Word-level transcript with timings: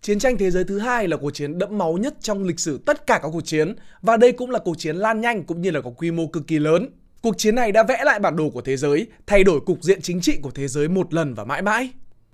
Chiến 0.00 0.18
tranh 0.18 0.38
thế 0.38 0.50
giới 0.50 0.64
thứ 0.64 0.78
hai 0.78 1.08
là 1.08 1.16
cuộc 1.16 1.30
chiến 1.30 1.58
đẫm 1.58 1.78
máu 1.78 1.92
nhất 1.92 2.14
trong 2.20 2.44
lịch 2.44 2.60
sử 2.60 2.80
tất 2.86 3.06
cả 3.06 3.20
các 3.22 3.28
cuộc 3.32 3.40
chiến 3.40 3.74
và 4.00 4.16
đây 4.16 4.32
cũng 4.32 4.50
là 4.50 4.58
cuộc 4.58 4.78
chiến 4.78 4.96
lan 4.96 5.20
nhanh 5.20 5.44
cũng 5.44 5.62
như 5.62 5.70
là 5.70 5.80
có 5.80 5.90
quy 5.90 6.10
mô 6.10 6.26
cực 6.26 6.46
kỳ 6.46 6.58
lớn. 6.58 6.88
Cuộc 7.22 7.34
chiến 7.38 7.54
này 7.54 7.72
đã 7.72 7.82
vẽ 7.82 8.04
lại 8.04 8.18
bản 8.18 8.36
đồ 8.36 8.50
của 8.50 8.60
thế 8.60 8.76
giới, 8.76 9.06
thay 9.26 9.44
đổi 9.44 9.60
cục 9.60 9.82
diện 9.82 10.02
chính 10.02 10.20
trị 10.20 10.38
của 10.42 10.50
thế 10.50 10.68
giới 10.68 10.88
một 10.88 11.14
lần 11.14 11.34
và 11.34 11.44
mãi 11.44 11.62
mãi. 11.62 11.90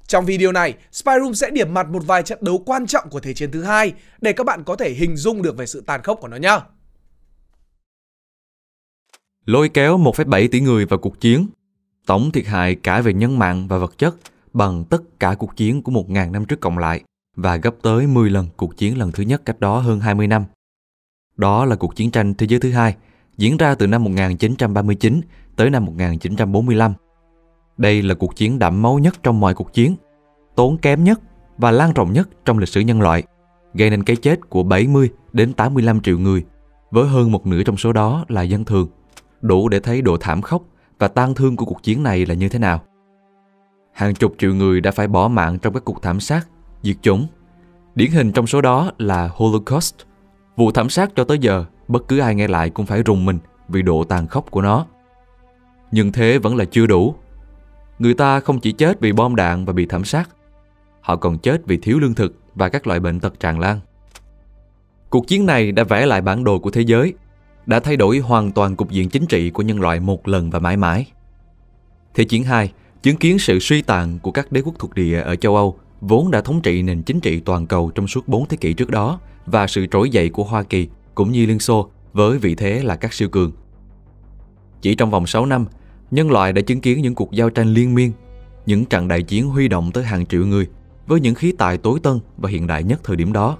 Trong 0.07 0.25
video 0.25 0.53
này, 0.53 0.75
Spyroom 0.93 1.35
sẽ 1.35 1.51
điểm 1.51 1.75
mặt 1.75 1.89
một 1.89 2.03
vài 2.07 2.23
trận 2.23 2.39
đấu 2.43 2.63
quan 2.67 2.87
trọng 2.87 3.11
của 3.11 3.21
Thế 3.21 3.35
chiến 3.35 3.51
thứ 3.51 3.63
hai 3.63 3.93
để 4.21 4.33
các 4.33 4.45
bạn 4.45 4.65
có 4.65 4.77
thể 4.77 4.91
hình 4.91 5.17
dung 5.17 5.43
được 5.43 5.57
về 5.57 5.67
sự 5.67 5.83
tàn 5.87 6.03
khốc 6.03 6.19
của 6.21 6.29
nó 6.29 6.37
nhé. 6.37 6.59
Lôi 9.49 9.69
kéo 9.69 9.99
1,7 9.99 10.49
tỷ 10.51 10.61
người 10.61 10.87
vào 10.87 10.99
cuộc 10.99 11.21
chiến, 11.21 11.47
tổng 12.07 12.31
thiệt 12.31 12.47
hại 12.47 12.75
cả 12.75 13.01
về 13.01 13.13
nhân 13.13 13.39
mạng 13.39 13.69
và 13.69 13.79
vật 13.79 13.99
chất 13.99 14.17
bằng 14.53 14.85
tất 14.85 15.21
cả 15.21 15.35
cuộc 15.35 15.57
chiến 15.57 15.83
của 15.83 15.93
1.000 15.93 16.31
năm 16.31 16.45
trước 16.45 16.61
cộng 16.61 16.79
lại 16.79 17.03
và 17.37 17.57
gấp 17.57 17.75
tới 17.83 18.07
10 18.07 18.31
lần 18.31 18.47
cuộc 18.57 18.77
chiến 18.77 18.99
lần 18.99 19.13
thứ 19.13 19.23
nhất 19.23 19.43
cách 19.45 19.61
đó 19.61 19.79
hơn 19.79 20.01
20 20.01 20.27
năm. 20.27 20.45
Đó 21.37 21.65
là 21.65 21.77
cuộc 21.77 21.97
chiến 21.97 22.11
tranh 22.11 22.35
thế 22.35 22.47
giới 22.47 22.61
thứ 22.61 22.71
hai, 22.71 22.97
diễn 23.37 23.57
ra 23.57 23.75
từ 23.75 23.87
năm 23.87 24.05
1939 24.05 25.21
tới 25.57 25.71
năm 25.71 25.85
1945. 25.85 26.93
Đây 27.77 28.03
là 28.03 28.15
cuộc 28.15 28.37
chiến 28.37 28.59
đẫm 28.59 28.83
máu 28.83 28.99
nhất 28.99 29.15
trong 29.23 29.41
mọi 29.41 29.55
cuộc 29.55 29.73
chiến, 29.73 29.97
tốn 30.55 30.79
kém 30.79 31.05
nhất 31.05 31.21
và 31.59 31.71
lan 31.71 31.93
rộng 31.93 32.13
nhất 32.13 32.29
trong 32.45 32.59
lịch 32.59 32.69
sử 32.69 32.81
nhân 32.81 33.01
loại, 33.01 33.23
gây 33.75 33.91
nên 33.91 34.03
cái 34.03 34.17
chết 34.17 34.51
của 34.51 34.63
70 34.63 35.11
đến 35.33 35.53
85 35.53 36.01
triệu 36.01 36.19
người, 36.19 36.45
với 36.91 37.09
hơn 37.09 37.33
một 37.33 37.47
nửa 37.47 37.63
trong 37.63 37.77
số 37.77 37.93
đó 37.93 38.25
là 38.29 38.43
dân 38.43 38.65
thường. 38.65 38.89
Đủ 39.41 39.69
để 39.69 39.81
thấy 39.81 40.03
độ 40.03 40.17
thảm 40.21 40.43
khốc 40.43 40.63
và 40.99 41.09
tang 41.09 41.35
thương 41.35 41.57
của 41.57 41.65
cuộc 41.65 41.83
chiến 41.83 42.03
này 42.03 42.27
là 42.27 42.35
như 42.35 42.49
thế 42.49 42.59
nào. 42.59 42.83
Hàng 43.93 44.15
chục 44.15 44.35
triệu 44.39 44.55
người 44.55 44.81
đã 44.81 44.91
phải 44.91 45.09
bỏ 45.09 45.29
mạng 45.29 45.59
trong 45.59 45.75
các 45.75 45.85
cuộc 45.85 46.03
thảm 46.03 46.21
sát 46.21 46.49
diệt 46.83 46.97
chủng. 47.03 47.27
Điển 47.95 48.11
hình 48.11 48.33
trong 48.33 48.47
số 48.47 48.61
đó 48.61 48.91
là 48.99 49.31
Holocaust. 49.33 49.95
Vụ 50.57 50.71
thảm 50.71 50.89
sát 50.89 51.11
cho 51.17 51.25
tới 51.25 51.39
giờ, 51.39 51.65
bất 51.89 52.09
cứ 52.09 52.19
ai 52.19 52.35
nghe 52.35 52.49
lại 52.49 52.71
cũng 52.71 52.87
phải 52.87 53.03
rùng 53.03 53.25
mình 53.25 53.39
vì 53.69 53.83
độ 53.83 54.05
tàn 54.05 54.27
khốc 54.27 54.51
của 54.51 54.63
nó. 54.63 54.87
Nhưng 55.91 56.13
thế 56.13 56.39
vẫn 56.39 56.57
là 56.57 56.65
chưa 56.65 56.87
đủ. 56.87 57.15
Người 57.99 58.15
ta 58.15 58.41
không 58.41 58.61
chỉ 58.61 58.73
chết 58.73 59.01
vì 59.01 59.13
bom 59.13 59.37
đạn 59.37 59.65
và 59.65 59.73
bị 59.73 59.87
thảm 59.87 60.05
sát, 60.05 60.29
họ 61.01 61.17
còn 61.17 61.39
chết 61.39 61.67
vì 61.67 61.77
thiếu 61.77 61.99
lương 61.99 62.15
thực 62.15 62.35
và 62.55 62.69
các 62.69 62.87
loại 62.87 63.01
bệnh 63.01 63.21
tật 63.21 63.41
tràn 63.41 63.61
lan. 63.61 63.81
Cuộc 65.11 65.27
chiến 65.27 65.47
này 65.47 65.73
đã 65.73 65.85
vẽ 65.85 66.07
lại 66.07 66.21
bản 66.21 66.45
đồ 66.45 66.59
của 66.59 66.71
thế 66.71 66.81
giới, 66.81 67.15
đã 67.69 67.81
thay 67.81 67.97
đổi 67.97 68.19
hoàn 68.19 68.53
toàn 68.53 68.77
cục 68.77 68.91
diện 68.91 69.09
chính 69.09 69.27
trị 69.27 69.51
của 69.51 69.63
nhân 69.63 69.81
loại 69.81 70.01
một 70.01 70.29
lần 70.29 70.51
và 70.51 70.59
mãi 70.59 70.77
mãi. 70.77 71.07
Thế 72.15 72.25
chiến 72.25 72.45
2 72.45 72.73
chứng 73.03 73.17
kiến 73.17 73.39
sự 73.39 73.59
suy 73.59 73.83
tàn 73.83 74.19
của 74.19 74.31
các 74.31 74.53
đế 74.53 74.61
quốc 74.61 74.75
thuộc 74.79 74.95
địa 74.95 75.21
ở 75.21 75.37
châu 75.37 75.57
Âu 75.57 75.79
vốn 76.01 76.31
đã 76.31 76.41
thống 76.41 76.61
trị 76.61 76.83
nền 76.83 77.03
chính 77.03 77.21
trị 77.21 77.41
toàn 77.41 77.67
cầu 77.67 77.91
trong 77.95 78.07
suốt 78.07 78.29
4 78.29 78.49
thế 78.49 78.57
kỷ 78.57 78.73
trước 78.73 78.91
đó 78.91 79.21
và 79.47 79.67
sự 79.67 79.87
trỗi 79.91 80.11
dậy 80.11 80.29
của 80.29 80.45
Hoa 80.45 80.63
Kỳ 80.63 80.89
cũng 81.15 81.33
như 81.33 81.47
Liên 81.47 81.59
Xô 81.59 81.91
với 82.13 82.39
vị 82.39 82.55
thế 82.55 82.83
là 82.83 82.97
các 82.97 83.13
siêu 83.13 83.29
cường. 83.29 83.53
Chỉ 84.81 84.95
trong 84.95 85.11
vòng 85.11 85.27
6 85.27 85.47
năm, 85.47 85.67
nhân 86.11 86.31
loại 86.31 86.53
đã 86.53 86.63
chứng 86.63 86.81
kiến 86.81 87.03
những 87.03 87.15
cuộc 87.15 87.33
giao 87.33 87.51
tranh 87.51 87.75
liên 87.75 87.95
miên, 87.95 88.13
những 88.67 88.85
trận 88.85 89.09
đại 89.09 89.23
chiến 89.23 89.49
huy 89.49 89.69
động 89.69 89.93
tới 89.93 90.05
hàng 90.05 90.27
triệu 90.27 90.47
người 90.47 90.67
với 91.07 91.21
những 91.21 91.35
khí 91.35 91.53
tài 91.59 91.79
tối 91.79 92.01
tân 92.03 92.21
và 92.37 92.51
hiện 92.51 92.67
đại 92.67 92.83
nhất 92.83 93.01
thời 93.05 93.17
điểm 93.17 93.33
đó. 93.33 93.59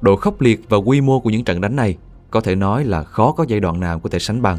Độ 0.00 0.16
khốc 0.16 0.40
liệt 0.40 0.60
và 0.68 0.76
quy 0.76 1.00
mô 1.00 1.20
của 1.20 1.30
những 1.30 1.44
trận 1.44 1.60
đánh 1.60 1.76
này 1.76 1.96
có 2.34 2.40
thể 2.40 2.54
nói 2.54 2.84
là 2.84 3.02
khó 3.02 3.32
có 3.32 3.44
giai 3.48 3.60
đoạn 3.60 3.80
nào 3.80 3.98
có 3.98 4.10
thể 4.10 4.18
sánh 4.18 4.42
bằng. 4.42 4.58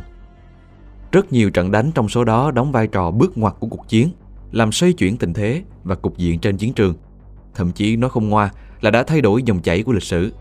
Rất 1.12 1.34
nhiều 1.34 1.50
trận 1.50 1.72
đánh 1.72 1.92
trong 1.96 2.10
số 2.10 2.24
đó 2.24 2.52
đóng 2.52 2.72
vai 2.72 2.88
trò 2.88 3.12
bước 3.12 3.38
ngoặt 3.38 3.54
của 3.60 3.68
cuộc 3.68 3.88
chiến– 3.88 4.10
làm 4.56 4.72
xoay 4.72 4.94
chuyển 4.94 5.18
tình 5.18 5.34
thế 5.34 5.64
và 5.84 5.96
cục 5.96 6.18
diện 6.18 6.40
trên 6.40 6.58
chiến 6.58 6.74
trường. 6.74 6.94
Thậm 7.54 7.72
chí 7.72 7.96
nó 7.96 8.10
không 8.10 8.30
ngoa 8.30 8.52
là 8.82 8.92
đã 8.92 9.04
thay 9.04 9.22
đổi 9.22 9.44
dòng 9.44 9.62
chảy 9.62 9.84
của 9.84 9.92
lịch 9.92 10.04
sử. 10.04 10.34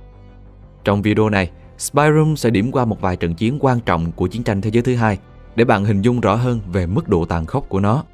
Trong 0.84 1.02
video 1.02 1.28
này, 1.28 1.50
Spyroom 1.78 2.36
sẽ 2.36 2.50
điểm 2.50 2.72
qua 2.72 2.84
một 2.84 3.00
vài 3.00 3.16
trận 3.16 3.34
chiến 3.34 3.58
quan 3.60 3.80
trọng 3.80 4.12
của 4.12 4.26
chiến 4.26 4.42
tranh 4.42 4.60
thế 4.60 4.70
giới 4.70 4.82
thứ 4.82 4.94
hai 4.94 5.18
để 5.56 5.64
bạn 5.64 5.84
hình 5.84 6.02
dung 6.02 6.20
rõ 6.20 6.34
hơn 6.34 6.60
về 6.72 6.86
mức 6.86 7.08
độ 7.08 7.24
tàn 7.24 7.46
khốc 7.46 7.68
của 7.68 7.80
nó. 7.80 8.04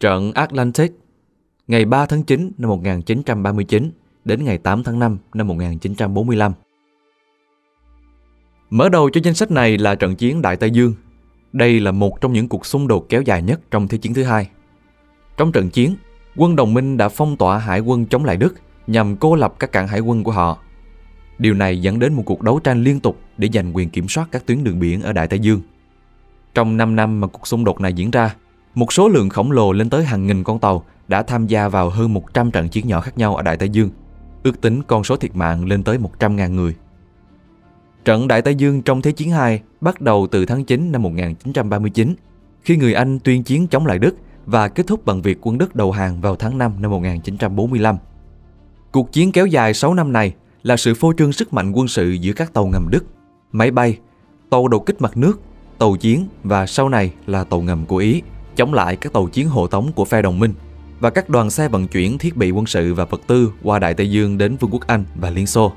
Trận 0.00 0.32
Atlantic 0.32 0.92
ngày 1.66 1.84
3 1.84 2.06
tháng 2.06 2.22
9 2.22 2.52
năm 2.58 2.70
1939 2.70 3.90
đến 4.24 4.44
ngày 4.44 4.58
8 4.58 4.84
tháng 4.84 4.98
5 4.98 5.18
năm 5.34 5.46
1945. 5.46 6.52
Mở 8.74 8.88
đầu 8.88 9.10
cho 9.10 9.20
danh 9.24 9.34
sách 9.34 9.50
này 9.50 9.78
là 9.78 9.94
trận 9.94 10.16
chiến 10.16 10.42
Đại 10.42 10.56
Tây 10.56 10.70
Dương 10.70 10.94
đây 11.52 11.80
là 11.80 11.92
một 11.92 12.20
trong 12.20 12.32
những 12.32 12.48
cuộc 12.48 12.66
xung 12.66 12.88
đột 12.88 13.06
kéo 13.08 13.22
dài 13.22 13.42
nhất 13.42 13.60
trong 13.70 13.88
Thế 13.88 13.98
chiến 13.98 14.14
thứ 14.14 14.22
hai. 14.22 14.48
Trong 15.36 15.52
trận 15.52 15.70
chiến, 15.70 15.96
quân 16.36 16.56
đồng 16.56 16.74
minh 16.74 16.96
đã 16.96 17.08
phong 17.08 17.36
tỏa 17.36 17.58
hải 17.58 17.80
quân 17.80 18.06
chống 18.06 18.24
lại 18.24 18.36
Đức 18.36 18.54
nhằm 18.86 19.16
cô 19.16 19.34
lập 19.34 19.54
các 19.58 19.72
cảng 19.72 19.88
hải 19.88 20.00
quân 20.00 20.24
của 20.24 20.30
họ. 20.32 20.58
Điều 21.38 21.54
này 21.54 21.80
dẫn 21.80 21.98
đến 21.98 22.14
một 22.14 22.22
cuộc 22.26 22.42
đấu 22.42 22.58
tranh 22.58 22.84
liên 22.84 23.00
tục 23.00 23.18
để 23.38 23.48
giành 23.52 23.76
quyền 23.76 23.90
kiểm 23.90 24.08
soát 24.08 24.28
các 24.32 24.46
tuyến 24.46 24.64
đường 24.64 24.80
biển 24.80 25.02
ở 25.02 25.12
Đại 25.12 25.28
Tây 25.28 25.38
Dương. 25.38 25.60
Trong 26.54 26.76
5 26.76 26.96
năm 26.96 27.20
mà 27.20 27.26
cuộc 27.26 27.46
xung 27.46 27.64
đột 27.64 27.80
này 27.80 27.92
diễn 27.92 28.10
ra, 28.10 28.34
một 28.74 28.92
số 28.92 29.08
lượng 29.08 29.28
khổng 29.28 29.52
lồ 29.52 29.72
lên 29.72 29.90
tới 29.90 30.04
hàng 30.04 30.26
nghìn 30.26 30.44
con 30.44 30.58
tàu 30.58 30.84
đã 31.08 31.22
tham 31.22 31.46
gia 31.46 31.68
vào 31.68 31.90
hơn 31.90 32.14
100 32.14 32.50
trận 32.50 32.68
chiến 32.68 32.88
nhỏ 32.88 33.00
khác 33.00 33.18
nhau 33.18 33.36
ở 33.36 33.42
Đại 33.42 33.56
Tây 33.56 33.68
Dương. 33.68 33.90
Ước 34.42 34.60
tính 34.60 34.82
con 34.82 35.04
số 35.04 35.16
thiệt 35.16 35.36
mạng 35.36 35.64
lên 35.64 35.82
tới 35.82 35.98
100.000 36.18 36.50
người. 36.50 36.74
Trận 38.04 38.28
Đại 38.28 38.42
Tây 38.42 38.54
Dương 38.54 38.82
trong 38.82 39.02
Thế 39.02 39.12
chiến 39.12 39.28
II 39.28 39.58
bắt 39.80 40.00
đầu 40.00 40.26
từ 40.30 40.46
tháng 40.46 40.64
9 40.64 40.92
năm 40.92 41.02
1939, 41.02 42.14
khi 42.62 42.76
người 42.76 42.94
Anh 42.94 43.18
tuyên 43.18 43.42
chiến 43.42 43.66
chống 43.66 43.86
lại 43.86 43.98
Đức 43.98 44.14
và 44.46 44.68
kết 44.68 44.86
thúc 44.86 45.04
bằng 45.04 45.22
việc 45.22 45.38
quân 45.40 45.58
Đức 45.58 45.74
đầu 45.74 45.92
hàng 45.92 46.20
vào 46.20 46.36
tháng 46.36 46.58
5 46.58 46.72
năm 46.80 46.90
1945. 46.90 47.96
Cuộc 48.92 49.12
chiến 49.12 49.32
kéo 49.32 49.46
dài 49.46 49.74
6 49.74 49.94
năm 49.94 50.12
này 50.12 50.34
là 50.62 50.76
sự 50.76 50.94
phô 50.94 51.12
trương 51.18 51.32
sức 51.32 51.52
mạnh 51.52 51.72
quân 51.72 51.88
sự 51.88 52.10
giữa 52.10 52.32
các 52.32 52.52
tàu 52.52 52.66
ngầm 52.66 52.90
Đức, 52.90 53.04
máy 53.52 53.70
bay, 53.70 53.98
tàu 54.50 54.68
đầu 54.68 54.80
kích 54.80 55.02
mặt 55.02 55.16
nước, 55.16 55.40
tàu 55.78 55.96
chiến 55.96 56.26
và 56.42 56.66
sau 56.66 56.88
này 56.88 57.12
là 57.26 57.44
tàu 57.44 57.60
ngầm 57.60 57.86
của 57.86 57.96
Ý, 57.96 58.22
chống 58.56 58.74
lại 58.74 58.96
các 58.96 59.12
tàu 59.12 59.26
chiến 59.26 59.48
hộ 59.48 59.66
tống 59.66 59.92
của 59.92 60.04
phe 60.04 60.22
đồng 60.22 60.38
minh 60.38 60.54
và 61.00 61.10
các 61.10 61.28
đoàn 61.28 61.50
xe 61.50 61.68
vận 61.68 61.88
chuyển 61.88 62.18
thiết 62.18 62.36
bị 62.36 62.50
quân 62.50 62.66
sự 62.66 62.94
và 62.94 63.04
vật 63.04 63.20
tư 63.26 63.52
qua 63.62 63.78
Đại 63.78 63.94
Tây 63.94 64.10
Dương 64.10 64.38
đến 64.38 64.56
Vương 64.56 64.70
quốc 64.70 64.86
Anh 64.86 65.04
và 65.14 65.30
Liên 65.30 65.46
Xô. 65.46 65.72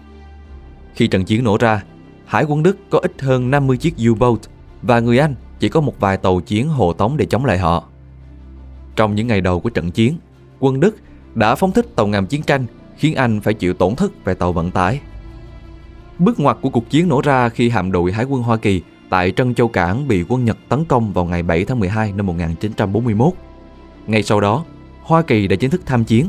Khi 0.94 1.08
trận 1.08 1.26
chiến 1.26 1.44
nổ 1.44 1.58
ra, 1.58 1.84
Hải 2.28 2.44
quân 2.44 2.64
Đức 2.64 2.78
có 2.90 3.00
ít 3.00 3.22
hơn 3.22 3.52
50 3.52 3.78
chiếc 3.78 3.94
U-boat 3.98 4.38
và 4.82 5.00
người 5.00 5.18
Anh 5.18 5.36
chỉ 5.60 5.70
có 5.70 5.82
một 5.82 6.00
vài 6.00 6.18
tàu 6.18 6.40
chiến 6.40 6.68
hộ 6.68 6.94
tống 6.94 7.18
để 7.18 7.26
chống 7.26 7.46
lại 7.46 7.58
họ. 7.58 7.84
Trong 8.96 9.16
những 9.16 9.28
ngày 9.28 9.42
đầu 9.42 9.60
của 9.60 9.70
trận 9.70 9.92
chiến, 9.92 10.18
quân 10.60 10.80
Đức 10.80 10.96
đã 11.36 11.56
phóng 11.56 11.72
thích 11.72 11.96
tàu 11.96 12.08
ngầm 12.08 12.28
chiến 12.28 12.42
tranh 12.42 12.66
khiến 12.98 13.16
Anh 13.16 13.42
phải 13.42 13.54
chịu 13.54 13.74
tổn 13.74 13.96
thất 13.96 14.26
về 14.26 14.34
tàu 14.34 14.54
vận 14.54 14.72
tải. 14.72 15.00
Bước 16.20 16.40
ngoặt 16.40 16.58
của 16.62 16.70
cuộc 16.70 16.90
chiến 16.90 17.10
nổ 17.10 17.22
ra 17.22 17.50
khi 17.50 17.70
hạm 17.70 17.92
đội 17.92 18.12
Hải 18.12 18.26
quân 18.26 18.44
Hoa 18.44 18.58
Kỳ 18.58 18.82
tại 19.10 19.32
Trân 19.32 19.56
Châu 19.56 19.68
Cảng 19.68 20.08
bị 20.08 20.24
quân 20.28 20.46
Nhật 20.46 20.58
tấn 20.70 20.86
công 20.86 21.14
vào 21.14 21.26
ngày 21.26 21.44
7 21.44 21.66
tháng 21.66 21.80
12 21.80 22.12
năm 22.12 22.26
1941. 22.26 23.34
Ngay 24.08 24.24
sau 24.24 24.42
đó, 24.42 24.66
Hoa 25.02 25.22
Kỳ 25.22 25.48
đã 25.48 25.56
chính 25.56 25.72
thức 25.72 25.82
tham 25.86 26.04
chiến. 26.04 26.28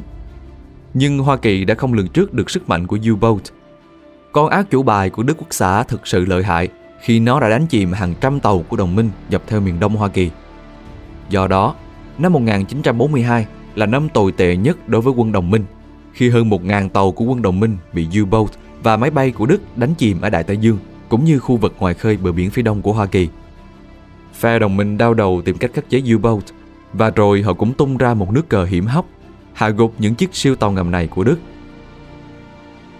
Nhưng 0.94 1.18
Hoa 1.18 1.36
Kỳ 1.36 1.64
đã 1.64 1.74
không 1.74 1.92
lường 1.92 2.08
trước 2.08 2.34
được 2.34 2.50
sức 2.50 2.68
mạnh 2.68 2.86
của 2.86 2.96
U-boat 2.96 3.38
con 4.38 4.48
ác 4.48 4.70
chủ 4.70 4.82
bài 4.82 5.10
của 5.10 5.22
Đức 5.22 5.36
Quốc 5.38 5.46
xã 5.50 5.82
thực 5.82 6.06
sự 6.06 6.24
lợi 6.24 6.44
hại 6.44 6.68
khi 7.00 7.20
nó 7.20 7.40
đã 7.40 7.48
đánh 7.48 7.66
chìm 7.66 7.92
hàng 7.92 8.14
trăm 8.20 8.40
tàu 8.40 8.64
của 8.68 8.76
đồng 8.76 8.96
minh 8.96 9.10
dọc 9.30 9.42
theo 9.46 9.60
miền 9.60 9.80
đông 9.80 9.96
Hoa 9.96 10.08
Kỳ. 10.08 10.30
Do 11.28 11.46
đó, 11.46 11.74
năm 12.18 12.32
1942 12.32 13.46
là 13.74 13.86
năm 13.86 14.08
tồi 14.08 14.32
tệ 14.32 14.56
nhất 14.56 14.88
đối 14.88 15.00
với 15.00 15.14
quân 15.16 15.32
đồng 15.32 15.50
minh 15.50 15.64
khi 16.12 16.30
hơn 16.30 16.50
1.000 16.50 16.88
tàu 16.88 17.12
của 17.12 17.24
quân 17.24 17.42
đồng 17.42 17.60
minh 17.60 17.76
bị 17.92 18.08
U-boat 18.12 18.46
và 18.82 18.96
máy 18.96 19.10
bay 19.10 19.30
của 19.30 19.46
Đức 19.46 19.60
đánh 19.76 19.94
chìm 19.94 20.20
ở 20.20 20.30
Đại 20.30 20.44
Tây 20.44 20.56
Dương 20.56 20.78
cũng 21.08 21.24
như 21.24 21.38
khu 21.38 21.56
vực 21.56 21.74
ngoài 21.78 21.94
khơi 21.94 22.16
bờ 22.16 22.32
biển 22.32 22.50
phía 22.50 22.62
đông 22.62 22.82
của 22.82 22.92
Hoa 22.92 23.06
Kỳ. 23.06 23.28
Phe 24.34 24.58
đồng 24.58 24.76
minh 24.76 24.98
đau 24.98 25.14
đầu 25.14 25.42
tìm 25.44 25.58
cách 25.58 25.70
khắc 25.74 25.90
chế 25.90 26.00
U-boat 26.00 26.40
và 26.92 27.10
rồi 27.10 27.42
họ 27.42 27.52
cũng 27.52 27.72
tung 27.72 27.96
ra 27.96 28.14
một 28.14 28.32
nước 28.32 28.48
cờ 28.48 28.64
hiểm 28.64 28.86
hóc 28.86 29.06
hạ 29.52 29.68
gục 29.68 29.94
những 29.98 30.14
chiếc 30.14 30.34
siêu 30.34 30.54
tàu 30.54 30.70
ngầm 30.70 30.90
này 30.90 31.06
của 31.06 31.24
Đức 31.24 31.38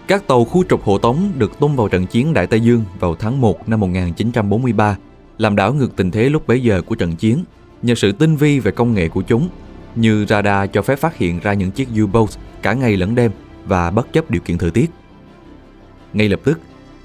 các 0.09 0.27
tàu 0.27 0.45
khu 0.45 0.63
trục 0.69 0.83
hộ 0.83 0.97
tống 0.97 1.31
được 1.37 1.59
tung 1.59 1.75
vào 1.75 1.87
trận 1.87 2.05
chiến 2.07 2.33
Đại 2.33 2.47
Tây 2.47 2.59
Dương 2.59 2.83
vào 2.99 3.15
tháng 3.15 3.41
1 3.41 3.69
năm 3.69 3.79
1943, 3.79 4.97
làm 5.37 5.55
đảo 5.55 5.73
ngược 5.73 5.95
tình 5.95 6.11
thế 6.11 6.29
lúc 6.29 6.47
bấy 6.47 6.63
giờ 6.63 6.81
của 6.81 6.95
trận 6.95 7.15
chiến 7.15 7.43
nhờ 7.81 7.95
sự 7.95 8.11
tinh 8.11 8.35
vi 8.35 8.59
về 8.59 8.71
công 8.71 8.93
nghệ 8.93 9.07
của 9.09 9.21
chúng, 9.21 9.49
như 9.95 10.25
radar 10.29 10.69
cho 10.73 10.81
phép 10.81 10.99
phát 10.99 11.17
hiện 11.17 11.39
ra 11.39 11.53
những 11.53 11.71
chiếc 11.71 11.87
U-boat 11.95 12.27
cả 12.61 12.73
ngày 12.73 12.97
lẫn 12.97 13.15
đêm 13.15 13.31
và 13.65 13.91
bất 13.91 14.13
chấp 14.13 14.31
điều 14.31 14.41
kiện 14.41 14.57
thời 14.57 14.71
tiết. 14.71 14.89
Ngay 16.13 16.29
lập 16.29 16.39
tức, 16.43 16.59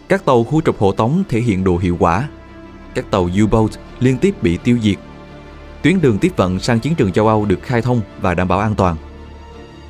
các 0.08 0.24
tàu 0.24 0.44
khu 0.44 0.60
trục 0.60 0.78
hộ 0.78 0.92
tống 0.92 1.22
thể 1.28 1.40
hiện 1.40 1.64
độ 1.64 1.76
hiệu 1.76 1.96
quả. 2.00 2.28
Các 2.94 3.10
tàu 3.10 3.28
U-boat 3.34 3.68
liên 4.00 4.18
tiếp 4.18 4.42
bị 4.42 4.56
tiêu 4.56 4.78
diệt. 4.82 4.96
Tuyến 5.82 6.00
đường 6.00 6.18
tiếp 6.18 6.32
vận 6.36 6.58
sang 6.58 6.80
chiến 6.80 6.94
trường 6.94 7.12
châu 7.12 7.28
Âu 7.28 7.44
được 7.44 7.62
khai 7.62 7.82
thông 7.82 8.00
và 8.20 8.34
đảm 8.34 8.48
bảo 8.48 8.58
an 8.58 8.74
toàn. 8.74 8.96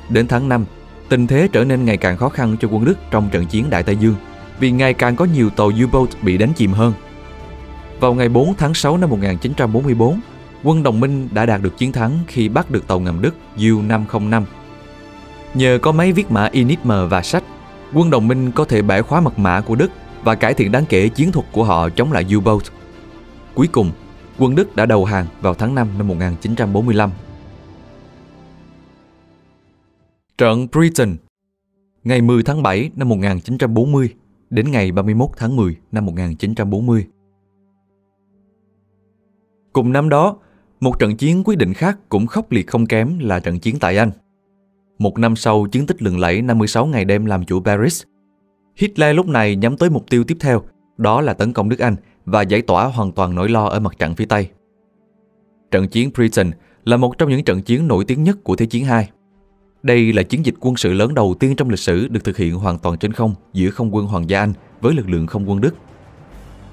Đến 0.09 0.27
tháng 0.27 0.49
5 0.49 0.65
Tình 1.09 1.27
thế 1.27 1.47
trở 1.51 1.63
nên 1.63 1.85
ngày 1.85 1.97
càng 1.97 2.17
khó 2.17 2.29
khăn 2.29 2.57
cho 2.59 2.67
quân 2.71 2.85
Đức 2.85 2.97
trong 3.11 3.29
trận 3.29 3.45
chiến 3.45 3.69
Đại 3.69 3.83
Tây 3.83 3.95
Dương 3.95 4.15
vì 4.59 4.71
ngày 4.71 4.93
càng 4.93 5.15
có 5.15 5.25
nhiều 5.25 5.49
tàu 5.49 5.69
U-boat 5.69 6.07
bị 6.21 6.37
đánh 6.37 6.53
chìm 6.53 6.71
hơn. 6.71 6.93
Vào 7.99 8.13
ngày 8.13 8.29
4 8.29 8.53
tháng 8.57 8.73
6 8.73 8.97
năm 8.97 9.09
1944, 9.09 10.19
quân 10.63 10.83
đồng 10.83 10.99
minh 10.99 11.29
đã 11.31 11.45
đạt 11.45 11.61
được 11.61 11.77
chiến 11.77 11.91
thắng 11.91 12.19
khi 12.27 12.49
bắt 12.49 12.71
được 12.71 12.87
tàu 12.87 12.99
ngầm 12.99 13.21
Đức 13.21 13.35
U-505. 13.57 14.43
Nhờ 15.53 15.79
có 15.81 15.91
máy 15.91 16.11
viết 16.11 16.31
mã 16.31 16.45
Enigma 16.45 17.05
và 17.05 17.21
sách, 17.21 17.43
quân 17.93 18.09
đồng 18.09 18.27
minh 18.27 18.51
có 18.51 18.65
thể 18.65 18.81
bẻ 18.81 19.01
khóa 19.01 19.21
mật 19.21 19.39
mã 19.39 19.61
của 19.61 19.75
Đức 19.75 19.91
và 20.23 20.35
cải 20.35 20.53
thiện 20.53 20.71
đáng 20.71 20.85
kể 20.85 21.09
chiến 21.09 21.31
thuật 21.31 21.45
của 21.51 21.63
họ 21.63 21.89
chống 21.89 22.11
lại 22.11 22.25
U-boat. 22.29 22.59
Cuối 23.55 23.67
cùng, 23.67 23.91
quân 24.37 24.55
Đức 24.55 24.75
đã 24.75 24.85
đầu 24.85 25.05
hàng 25.05 25.25
vào 25.41 25.53
tháng 25.53 25.75
5 25.75 25.87
năm 25.97 26.07
1945. 26.07 27.11
Trận 30.37 30.67
Britain 30.71 31.15
Ngày 32.03 32.21
10 32.21 32.43
tháng 32.43 32.63
7 32.63 32.91
năm 32.95 33.09
1940 33.09 34.09
đến 34.49 34.71
ngày 34.71 34.91
31 34.91 35.29
tháng 35.37 35.55
10 35.55 35.75
năm 35.91 36.05
1940. 36.05 37.05
Cùng 39.73 39.91
năm 39.91 40.09
đó, 40.09 40.37
một 40.79 40.99
trận 40.99 41.17
chiến 41.17 41.43
quyết 41.45 41.57
định 41.57 41.73
khác 41.73 41.99
cũng 42.09 42.27
khốc 42.27 42.51
liệt 42.51 42.67
không 42.67 42.85
kém 42.85 43.19
là 43.19 43.39
trận 43.39 43.59
chiến 43.59 43.75
tại 43.79 43.97
Anh. 43.97 44.11
Một 44.99 45.19
năm 45.19 45.35
sau 45.35 45.67
chiến 45.71 45.87
tích 45.87 46.01
lừng 46.01 46.19
lẫy 46.19 46.41
56 46.41 46.85
ngày 46.85 47.05
đêm 47.05 47.25
làm 47.25 47.45
chủ 47.45 47.61
Paris, 47.61 48.03
Hitler 48.75 49.15
lúc 49.15 49.27
này 49.27 49.55
nhắm 49.55 49.77
tới 49.77 49.89
mục 49.89 50.05
tiêu 50.09 50.23
tiếp 50.23 50.37
theo, 50.39 50.61
đó 50.97 51.21
là 51.21 51.33
tấn 51.33 51.53
công 51.53 51.69
nước 51.69 51.79
Anh 51.79 51.95
và 52.25 52.41
giải 52.41 52.61
tỏa 52.61 52.85
hoàn 52.85 53.11
toàn 53.11 53.35
nỗi 53.35 53.49
lo 53.49 53.65
ở 53.65 53.79
mặt 53.79 53.99
trận 53.99 54.15
phía 54.15 54.25
Tây. 54.25 54.49
Trận 55.71 55.87
chiến 55.87 56.09
Britain 56.15 56.51
là 56.85 56.97
một 56.97 57.17
trong 57.17 57.29
những 57.29 57.43
trận 57.43 57.61
chiến 57.61 57.87
nổi 57.87 58.05
tiếng 58.05 58.23
nhất 58.23 58.37
của 58.43 58.55
Thế 58.55 58.65
chiến 58.65 58.83
II. 58.83 59.05
Đây 59.85 60.13
là 60.13 60.23
chiến 60.23 60.45
dịch 60.45 60.55
quân 60.59 60.75
sự 60.77 60.93
lớn 60.93 61.13
đầu 61.13 61.35
tiên 61.39 61.55
trong 61.55 61.69
lịch 61.69 61.79
sử 61.79 62.07
được 62.07 62.23
thực 62.23 62.37
hiện 62.37 62.55
hoàn 62.55 62.77
toàn 62.77 62.97
trên 62.97 63.13
không 63.13 63.35
giữa 63.53 63.69
không 63.69 63.95
quân 63.95 64.07
Hoàng 64.07 64.29
gia 64.29 64.39
Anh 64.39 64.53
với 64.81 64.93
lực 64.93 65.09
lượng 65.09 65.27
không 65.27 65.49
quân 65.49 65.61
Đức. 65.61 65.75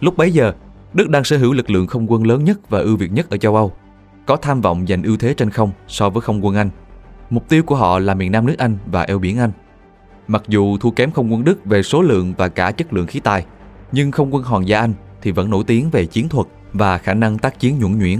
Lúc 0.01 0.17
bấy 0.17 0.31
giờ, 0.31 0.53
Đức 0.93 1.09
đang 1.09 1.25
sở 1.25 1.37
hữu 1.37 1.53
lực 1.53 1.71
lượng 1.71 1.87
không 1.87 2.13
quân 2.13 2.27
lớn 2.27 2.45
nhất 2.45 2.71
và 2.71 2.79
ưu 2.79 2.97
việt 2.97 3.13
nhất 3.13 3.31
ở 3.31 3.37
châu 3.37 3.57
Âu, 3.57 3.73
có 4.27 4.37
tham 4.37 4.61
vọng 4.61 4.87
giành 4.89 5.03
ưu 5.03 5.17
thế 5.17 5.35
trên 5.35 5.51
không 5.51 5.71
so 5.89 6.11
với 6.11 6.21
không 6.21 6.45
quân 6.45 6.57
Anh. 6.57 6.71
Mục 7.31 7.49
tiêu 7.49 7.63
của 7.63 7.75
họ 7.75 7.99
là 7.99 8.15
miền 8.15 8.33
Nam 8.33 8.47
nước 8.47 8.59
Anh 8.59 8.79
và 8.87 9.03
eo 9.03 9.19
biển 9.19 9.39
Anh. 9.39 9.53
Mặc 10.29 10.43
dù 10.49 10.79
thua 10.79 10.91
kém 10.91 11.11
không 11.11 11.33
quân 11.33 11.45
Đức 11.45 11.65
về 11.65 11.83
số 11.83 12.03
lượng 12.03 12.35
và 12.37 12.49
cả 12.49 12.71
chất 12.71 12.93
lượng 12.93 13.07
khí 13.07 13.21
tài, 13.21 13.47
nhưng 13.93 14.11
không 14.11 14.35
quân 14.35 14.45
Hoàng 14.45 14.69
gia 14.69 14.81
Anh 14.81 14.93
thì 15.23 15.31
vẫn 15.31 15.51
nổi 15.51 15.65
tiếng 15.67 15.91
về 15.91 16.07
chiến 16.07 16.29
thuật 16.29 16.47
và 16.73 16.99
khả 16.99 17.15
năng 17.15 17.39
tác 17.39 17.61
chiến 17.61 17.79
nhuẩn 17.79 17.99
nhuyễn. 17.99 18.19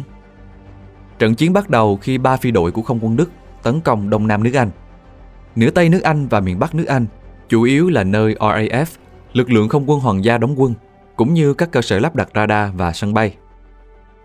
Trận 1.19 1.35
chiến 1.35 1.53
bắt 1.53 1.71
đầu 1.71 1.97
khi 1.97 2.19
ba 2.19 2.37
phi 2.37 2.51
đội 2.51 2.71
của 2.71 2.83
không 2.83 2.99
quân 3.03 3.17
Đức 3.17 3.31
tấn 3.63 3.81
công 3.81 4.11
Đông 4.11 4.27
Nam 4.27 4.43
nước 4.43 4.55
Anh. 4.55 4.71
Nửa 5.57 5.71
Tây 5.71 5.89
nước 5.89 6.03
Anh 6.03 6.29
và 6.29 6.41
miền 6.41 6.59
Bắc 6.59 6.75
nước 6.75 6.87
Anh 6.87 7.07
chủ 7.49 7.63
yếu 7.63 7.89
là 7.89 8.05
nơi 8.05 8.35
RAF, 8.35 8.87
lực 9.33 9.51
lượng 9.51 9.69
không 9.69 9.91
quân 9.91 10.01
hoàng 10.01 10.25
gia 10.25 10.39
đóng 10.39 10.61
quân, 10.61 10.75
cũng 11.17 11.35
như 11.35 11.55
các 11.55 11.71
cơ 11.73 11.83
sở 11.83 11.99
lắp 11.99 12.17
đặt 12.17 12.29
radar 12.35 12.75
và 12.75 12.93
sân 12.93 13.15
bay. 13.15 13.35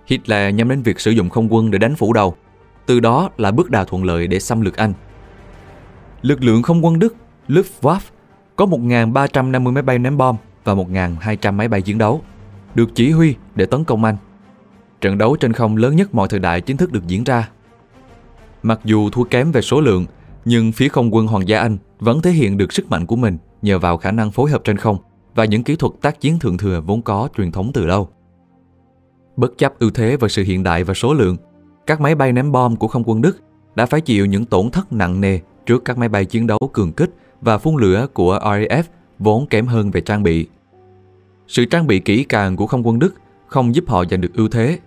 Hitler 0.07 0.56
nhắm 0.56 0.69
đến 0.69 0.81
việc 0.81 1.00
sử 1.00 1.12
dụng 1.12 1.30
không 1.30 1.54
quân 1.54 1.72
để 1.72 1.78
đánh 1.78 1.95
phủ 1.95 2.13
đầu, 2.13 2.36
từ 2.86 3.00
đó 3.00 3.30
là 3.38 3.51
bước 3.51 3.69
đà 3.69 3.84
thuận 3.84 4.04
lợi 4.04 4.28
để 4.28 4.39
xâm 4.39 4.62
lược 4.62 4.78
Anh. 4.78 4.94
Lực 6.22 6.44
lượng 6.44 6.62
không 6.62 6.86
quân 6.86 7.00
Đức 7.00 7.16
Luftwaffe 7.48 8.00
có 8.56 8.66
1.350 8.66 9.72
máy 9.72 9.83
bay 9.83 10.00
ném 10.00 10.18
bom 10.18 10.36
và 10.63 10.74
1.200 10.74 11.54
máy 11.54 11.68
bay 11.68 11.81
chiến 11.81 11.98
đấu, 11.98 12.22
được 12.75 12.90
chỉ 12.95 13.12
huy 13.12 13.36
để 13.56 13.66
tấn 13.66 13.83
công 13.83 14.04
Anh. 14.04 14.18
Trận 15.01 15.18
đấu 15.18 15.36
trên 15.36 15.54
không 15.54 15.78
lớn 15.78 15.95
nhất 15.95 16.16
mọi 16.16 16.28
thời 16.28 16.40
đại 16.40 16.62
chính 16.62 16.78
thức 16.78 16.92
được 16.92 17.07
diễn 17.07 17.24
ra. 17.24 17.50
Mặc 18.68 18.80
dù 18.84 19.10
thua 19.10 19.24
kém 19.24 19.52
về 19.52 19.62
số 19.62 19.81
lượng, 19.81 20.06
nhưng 20.46 20.72
phía 20.72 20.88
không 20.88 21.16
quân 21.16 21.28
Hoàng 21.28 21.48
gia 21.48 21.60
Anh 21.60 21.78
vẫn 22.00 22.22
thể 22.22 22.31
hiện 22.31 22.58
được 22.58 22.74
sức 22.74 22.90
mạnh 22.90 23.06
của 23.06 23.16
mình 23.16 23.38
nhờ 23.62 23.80
vào 23.80 23.98
khả 23.98 24.12
năng 24.12 24.31
phối 24.31 24.52
hợp 24.52 24.62
trên 24.64 24.78
không 24.78 24.98
và 25.36 25.46
những 25.46 25.64
kỹ 25.64 25.75
thuật 25.75 25.94
tác 26.02 26.22
chiến 26.22 26.40
thượng 26.40 26.58
thừa 26.58 26.81
vốn 26.81 27.02
có 27.02 27.30
truyền 27.38 27.52
thống 27.52 27.72
từ 27.74 27.86
lâu. 27.86 28.10
Bất 29.36 29.58
chấp 29.58 29.80
ưu 29.80 29.90
thế 29.90 30.18
và 30.18 30.28
sự 30.28 30.44
hiện 30.44 30.64
đại 30.64 30.84
và 30.84 30.94
số 30.94 31.14
lượng, 31.14 31.38
các 31.86 32.02
máy 32.02 32.16
bay 32.16 32.34
ném 32.34 32.52
bom 32.52 32.75
của 32.75 32.88
không 32.88 33.04
quân 33.06 33.22
Đức 33.22 33.38
đã 33.75 33.86
phải 33.86 34.02
chịu 34.02 34.25
những 34.25 34.46
tổn 34.46 34.69
thất 34.69 34.94
nặng 34.94 35.22
nề 35.22 35.40
trước 35.66 35.86
các 35.86 35.98
máy 35.98 36.10
bay 36.10 36.25
chiến 36.25 36.48
đấu 36.48 36.60
cường 36.74 36.94
kích 36.94 37.10
và 37.42 37.58
phun 37.58 37.75
lửa 37.75 38.08
của 38.14 38.40
RAF 38.42 38.84
vốn 39.19 39.48
kém 39.48 39.66
hơn 39.66 39.92
về 39.92 40.02
trang 40.02 40.24
bị. 40.24 40.48
Sự 41.48 41.66
trang 41.66 41.88
bị 41.88 42.00
kỹ 42.00 42.24
càng 42.24 42.56
của 42.56 42.68
không 42.68 42.88
quân 42.88 43.00
Đức 43.00 43.14
không 43.48 43.75
giúp 43.75 43.84
họ 43.88 44.06
giành 44.12 44.22
được 44.22 44.34
ưu 44.34 44.50
thế. 44.50 44.80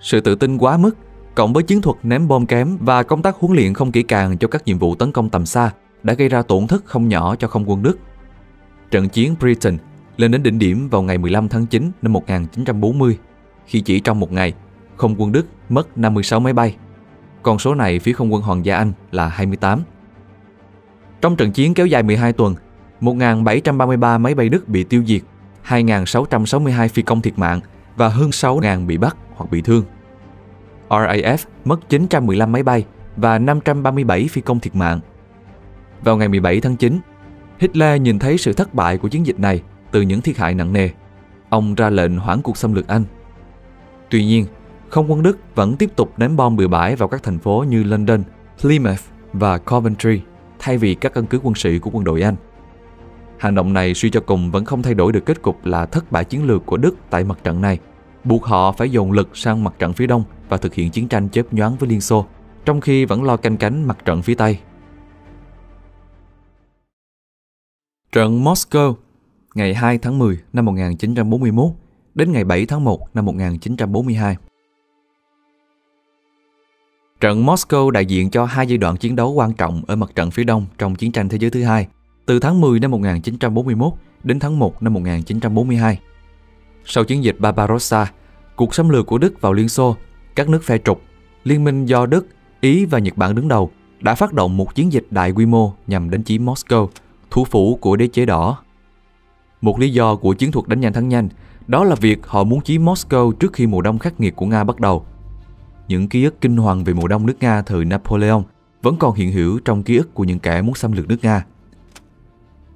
Sự 0.00 0.20
tự 0.20 0.34
tin 0.34 0.58
quá 0.58 0.76
mức, 0.76 0.96
cộng 1.34 1.52
với 1.52 1.62
chiến 1.62 1.80
thuật 1.80 1.96
ném 2.02 2.28
bom 2.28 2.46
kém 2.46 2.78
và 2.80 3.02
công 3.02 3.22
tác 3.22 3.36
huấn 3.36 3.56
luyện 3.56 3.74
không 3.74 3.92
kỹ 3.92 4.02
càng 4.02 4.38
cho 4.38 4.48
các 4.48 4.66
nhiệm 4.66 4.78
vụ 4.78 4.94
tấn 4.94 5.12
công 5.12 5.28
tầm 5.28 5.46
xa 5.46 5.70
đã 6.02 6.14
gây 6.14 6.28
ra 6.28 6.42
tổn 6.42 6.66
thất 6.66 6.84
không 6.84 7.08
nhỏ 7.08 7.36
cho 7.36 7.48
không 7.48 7.70
quân 7.70 7.82
Đức. 7.82 7.98
Trận 8.90 9.08
chiến 9.08 9.34
Britain 9.40 9.78
lên 10.16 10.30
đến 10.30 10.42
đỉnh 10.42 10.58
điểm 10.58 10.88
vào 10.88 11.02
ngày 11.02 11.18
15 11.18 11.48
tháng 11.48 11.66
9 11.66 11.90
năm 12.02 12.12
1940, 12.12 13.18
khi 13.66 13.80
chỉ 13.80 14.00
trong 14.00 14.20
một 14.20 14.32
ngày, 14.32 14.54
không 14.96 15.14
quân 15.18 15.32
Đức 15.32 15.46
mất 15.68 15.98
56 15.98 16.40
máy 16.40 16.52
bay. 16.52 16.76
Con 17.42 17.58
số 17.58 17.74
này 17.74 17.98
phía 17.98 18.12
không 18.12 18.32
quân 18.32 18.42
Hoàng 18.42 18.64
gia 18.64 18.76
Anh 18.76 18.92
là 19.12 19.28
28. 19.28 19.82
Trong 21.20 21.36
trận 21.36 21.52
chiến 21.52 21.74
kéo 21.74 21.86
dài 21.86 22.02
12 22.02 22.32
tuần, 22.32 22.54
1.733 23.00 24.20
máy 24.20 24.34
bay 24.34 24.48
Đức 24.48 24.68
bị 24.68 24.84
tiêu 24.84 25.04
diệt, 25.06 25.22
2.662 25.66 26.88
phi 26.88 27.02
công 27.02 27.22
thiệt 27.22 27.38
mạng 27.38 27.60
và 27.96 28.08
hơn 28.08 28.30
6.000 28.30 28.86
bị 28.86 28.96
bắt 28.96 29.16
hoặc 29.36 29.50
bị 29.50 29.62
thương. 29.62 29.84
RAF 30.90 31.38
mất 31.64 31.88
915 31.88 32.52
máy 32.52 32.62
bay 32.62 32.84
và 33.16 33.38
537 33.38 34.28
phi 34.30 34.40
công 34.40 34.60
thiệt 34.60 34.74
mạng. 34.74 35.00
Vào 36.04 36.16
ngày 36.16 36.28
17 36.28 36.60
tháng 36.60 36.76
9, 36.76 36.98
Hitler 37.58 38.00
nhìn 38.00 38.18
thấy 38.18 38.38
sự 38.38 38.52
thất 38.52 38.74
bại 38.74 38.98
của 38.98 39.08
chiến 39.08 39.26
dịch 39.26 39.38
này 39.38 39.62
từ 39.90 40.02
những 40.02 40.20
thiệt 40.20 40.36
hại 40.36 40.54
nặng 40.54 40.72
nề. 40.72 40.88
Ông 41.48 41.74
ra 41.74 41.90
lệnh 41.90 42.16
hoãn 42.16 42.42
cuộc 42.42 42.56
xâm 42.56 42.74
lược 42.74 42.88
Anh. 42.88 43.04
Tuy 44.10 44.24
nhiên, 44.24 44.46
không 44.88 45.10
quân 45.10 45.22
Đức 45.22 45.38
vẫn 45.54 45.76
tiếp 45.76 45.90
tục 45.96 46.12
ném 46.16 46.36
bom 46.36 46.56
bừa 46.56 46.68
bãi 46.68 46.96
vào 46.96 47.08
các 47.08 47.22
thành 47.22 47.38
phố 47.38 47.64
như 47.68 47.82
London, 47.82 48.22
Plymouth 48.60 49.00
và 49.32 49.58
Coventry 49.58 50.20
thay 50.58 50.78
vì 50.78 50.94
các 50.94 51.14
căn 51.14 51.26
cứ 51.26 51.38
quân 51.42 51.54
sự 51.54 51.78
của 51.82 51.90
quân 51.92 52.04
đội 52.04 52.22
Anh. 52.22 52.36
Hành 53.38 53.54
động 53.54 53.72
này 53.72 53.94
suy 53.94 54.10
cho 54.10 54.20
cùng 54.20 54.50
vẫn 54.50 54.64
không 54.64 54.82
thay 54.82 54.94
đổi 54.94 55.12
được 55.12 55.26
kết 55.26 55.42
cục 55.42 55.66
là 55.66 55.86
thất 55.86 56.12
bại 56.12 56.24
chiến 56.24 56.44
lược 56.44 56.66
của 56.66 56.76
Đức 56.76 56.96
tại 57.10 57.24
mặt 57.24 57.38
trận 57.44 57.60
này, 57.60 57.78
buộc 58.24 58.44
họ 58.44 58.72
phải 58.72 58.90
dồn 58.90 59.12
lực 59.12 59.36
sang 59.36 59.64
mặt 59.64 59.74
trận 59.78 59.92
phía 59.92 60.06
đông 60.06 60.24
và 60.50 60.56
thực 60.56 60.74
hiện 60.74 60.90
chiến 60.90 61.08
tranh 61.08 61.28
chớp 61.28 61.54
nhoáng 61.54 61.76
với 61.76 61.88
Liên 61.88 62.00
Xô, 62.00 62.26
trong 62.64 62.80
khi 62.80 63.04
vẫn 63.04 63.24
lo 63.24 63.36
canh 63.36 63.56
cánh 63.56 63.84
mặt 63.84 63.98
trận 64.04 64.22
phía 64.22 64.34
Tây. 64.34 64.58
Trận 68.12 68.44
Moscow 68.44 68.94
ngày 69.54 69.74
2 69.74 69.98
tháng 69.98 70.18
10 70.18 70.38
năm 70.52 70.64
1941 70.64 71.70
đến 72.14 72.32
ngày 72.32 72.44
7 72.44 72.66
tháng 72.66 72.84
1 72.84 73.16
năm 73.16 73.24
1942. 73.24 74.36
Trận 77.20 77.46
Moscow 77.46 77.90
đại 77.90 78.06
diện 78.06 78.30
cho 78.30 78.44
hai 78.44 78.66
giai 78.66 78.78
đoạn 78.78 78.96
chiến 78.96 79.16
đấu 79.16 79.32
quan 79.32 79.52
trọng 79.52 79.82
ở 79.86 79.96
mặt 79.96 80.10
trận 80.14 80.30
phía 80.30 80.44
đông 80.44 80.66
trong 80.78 80.94
chiến 80.94 81.12
tranh 81.12 81.28
thế 81.28 81.38
giới 81.38 81.50
thứ 81.50 81.62
hai, 81.62 81.86
từ 82.26 82.38
tháng 82.40 82.60
10 82.60 82.80
năm 82.80 82.90
1941 82.90 83.92
đến 84.24 84.38
tháng 84.38 84.58
1 84.58 84.82
năm 84.82 84.94
1942. 84.94 86.00
Sau 86.84 87.04
chiến 87.04 87.24
dịch 87.24 87.36
Barbarossa, 87.38 88.12
cuộc 88.56 88.74
xâm 88.74 88.88
lược 88.88 89.06
của 89.06 89.18
Đức 89.18 89.40
vào 89.40 89.52
Liên 89.52 89.68
Xô, 89.68 89.96
các 90.34 90.48
nước 90.48 90.62
phe 90.64 90.78
trục, 90.78 91.02
liên 91.44 91.64
minh 91.64 91.86
do 91.86 92.06
Đức, 92.06 92.26
Ý 92.60 92.84
và 92.84 92.98
Nhật 92.98 93.16
Bản 93.16 93.34
đứng 93.34 93.48
đầu 93.48 93.70
đã 94.00 94.14
phát 94.14 94.32
động 94.32 94.56
một 94.56 94.74
chiến 94.74 94.92
dịch 94.92 95.06
đại 95.10 95.32
quy 95.32 95.46
mô 95.46 95.72
nhằm 95.86 96.10
đánh 96.10 96.24
chiếm 96.24 96.44
Moscow, 96.44 96.88
thủ 97.30 97.44
phủ 97.44 97.78
của 97.80 97.96
đế 97.96 98.06
chế 98.06 98.26
đỏ. 98.26 98.58
Một 99.60 99.78
lý 99.78 99.92
do 99.92 100.16
của 100.16 100.34
chiến 100.34 100.52
thuật 100.52 100.68
đánh 100.68 100.80
nhanh 100.80 100.92
thắng 100.92 101.08
nhanh 101.08 101.28
đó 101.66 101.84
là 101.84 101.94
việc 101.94 102.26
họ 102.26 102.44
muốn 102.44 102.62
chiếm 102.62 102.84
Moscow 102.84 103.32
trước 103.32 103.52
khi 103.52 103.66
mùa 103.66 103.80
đông 103.80 103.98
khắc 103.98 104.20
nghiệt 104.20 104.36
của 104.36 104.46
Nga 104.46 104.64
bắt 104.64 104.80
đầu. 104.80 105.06
Những 105.88 106.08
ký 106.08 106.24
ức 106.24 106.40
kinh 106.40 106.56
hoàng 106.56 106.84
về 106.84 106.92
mùa 106.92 107.08
đông 107.08 107.26
nước 107.26 107.36
Nga 107.40 107.62
thời 107.62 107.84
Napoleon 107.84 108.42
vẫn 108.82 108.96
còn 108.96 109.14
hiện 109.14 109.32
hữu 109.32 109.58
trong 109.64 109.82
ký 109.82 109.96
ức 109.96 110.14
của 110.14 110.24
những 110.24 110.38
kẻ 110.38 110.62
muốn 110.62 110.74
xâm 110.74 110.92
lược 110.92 111.08
nước 111.08 111.18
Nga. 111.22 111.44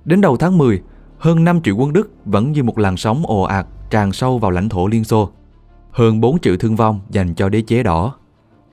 Đến 0.05 0.21
đầu 0.21 0.37
tháng 0.37 0.59
10, 0.59 0.83
hơn 1.19 1.45
5 1.45 1.63
triệu 1.63 1.77
quân 1.77 1.93
Đức 1.93 2.11
vẫn 2.25 2.53
như 2.53 2.63
một 2.63 2.79
làn 2.79 2.97
sóng 2.97 3.27
ồ 3.27 3.43
ạt 3.43 3.67
tràn 3.91 4.13
sâu 4.13 4.39
vào 4.39 4.51
lãnh 4.51 4.69
thổ 4.69 4.87
Liên 4.87 5.05
Xô. 5.05 5.31
Hơn 5.95 6.21
4 6.21 6.39
triệu 6.39 6.57
thương 6.57 6.77
vong 6.77 7.01
dành 7.11 7.35
cho 7.35 7.49
đế 7.49 7.63
chế 7.63 7.83
đỏ. 7.83 8.15